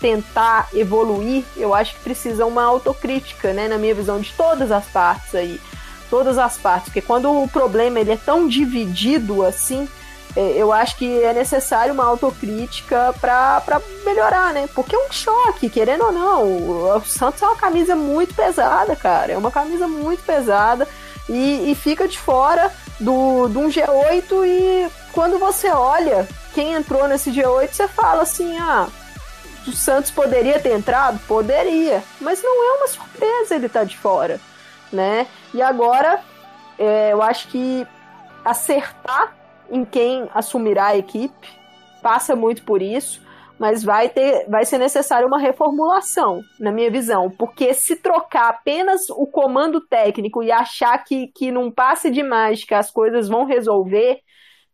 [0.00, 4.86] tentar evoluir, eu acho que precisa uma autocrítica, né, na minha visão, de todas as
[4.86, 5.60] partes aí.
[6.08, 9.88] Todas as partes, porque quando o problema ele é tão dividido assim,
[10.36, 14.68] eu acho que é necessário uma autocrítica para melhorar, né?
[14.74, 16.96] Porque é um choque, querendo ou não.
[16.96, 19.32] O Santos é uma camisa muito pesada, cara.
[19.32, 20.86] É uma camisa muito pesada
[21.28, 27.06] e, e fica de fora do, do um G8 e quando você olha quem entrou
[27.06, 28.88] nesse G8, você fala assim, ah,
[29.66, 31.18] o Santos poderia ter entrado?
[31.26, 34.40] Poderia, mas não é uma surpresa ele estar tá de fora,
[34.92, 35.26] né?
[35.54, 36.20] E agora,
[36.78, 37.86] é, eu acho que
[38.44, 39.39] acertar
[39.70, 41.48] em quem assumirá a equipe,
[42.02, 43.20] passa muito por isso,
[43.58, 49.10] mas vai ter, vai ser necessário uma reformulação, na minha visão, porque se trocar apenas
[49.10, 54.20] o comando técnico e achar que, que num passe de mágica as coisas vão resolver,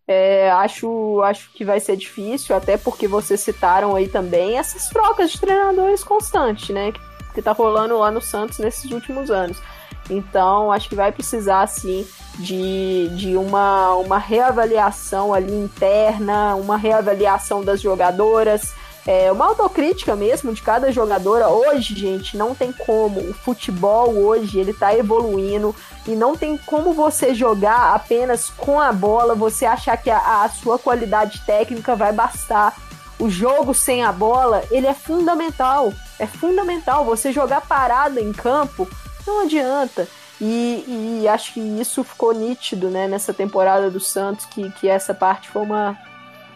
[0.07, 5.33] é, acho, acho que vai ser difícil, até porque vocês citaram aí também essas trocas
[5.33, 6.93] de treinadores constantes, né?
[6.93, 7.01] Que,
[7.35, 9.61] que tá rolando lá no Santos nesses últimos anos.
[10.09, 12.07] Então, acho que vai precisar, sim,
[12.39, 18.75] de, de uma, uma reavaliação ali interna, uma reavaliação das jogadoras,
[19.07, 21.49] é, uma autocrítica mesmo de cada jogadora.
[21.49, 23.21] Hoje, gente, não tem como.
[23.21, 25.75] O futebol hoje, ele tá evoluindo
[26.07, 30.49] e não tem como você jogar apenas com a bola, você achar que a, a
[30.49, 32.77] sua qualidade técnica vai bastar.
[33.19, 35.93] O jogo sem a bola, ele é fundamental.
[36.19, 37.05] É fundamental.
[37.05, 38.87] Você jogar parado em campo
[39.27, 40.07] não adianta.
[40.41, 45.15] E, e, acho que isso ficou nítido né, nessa temporada do Santos, que, que essa
[45.15, 45.99] parte foi uma,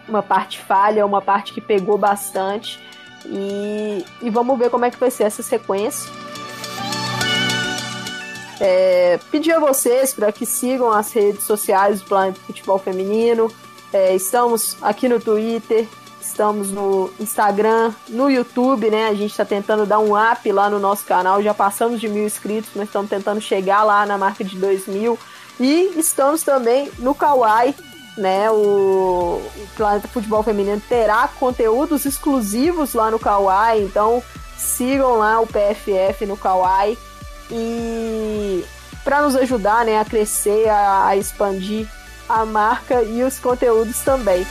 [0.06, 2.78] uma parte falha, uma parte que pegou bastante.
[3.24, 6.10] E, e vamos ver como é que vai ser essa sequência.
[8.60, 13.50] É, pedir a vocês para que sigam as redes sociais do Planeta Futebol Feminino.
[13.92, 15.88] É, estamos aqui no Twitter,
[16.41, 19.09] Estamos no Instagram, no YouTube, né?
[19.09, 21.43] A gente está tentando dar um up lá no nosso canal.
[21.43, 25.18] Já passamos de mil inscritos, mas estamos tentando chegar lá na marca de dois mil.
[25.61, 27.74] E estamos também no Kawaii,
[28.16, 28.51] né?
[28.51, 29.43] O,
[29.76, 33.84] Planeta Futebol Feminino terá conteúdos exclusivos lá no Kawaii.
[33.84, 34.22] Então
[34.57, 36.97] sigam lá o PFF no Kawaii.
[37.51, 38.64] E
[39.05, 41.86] para nos ajudar né, a crescer, a, a expandir
[42.26, 44.47] a marca e os conteúdos também.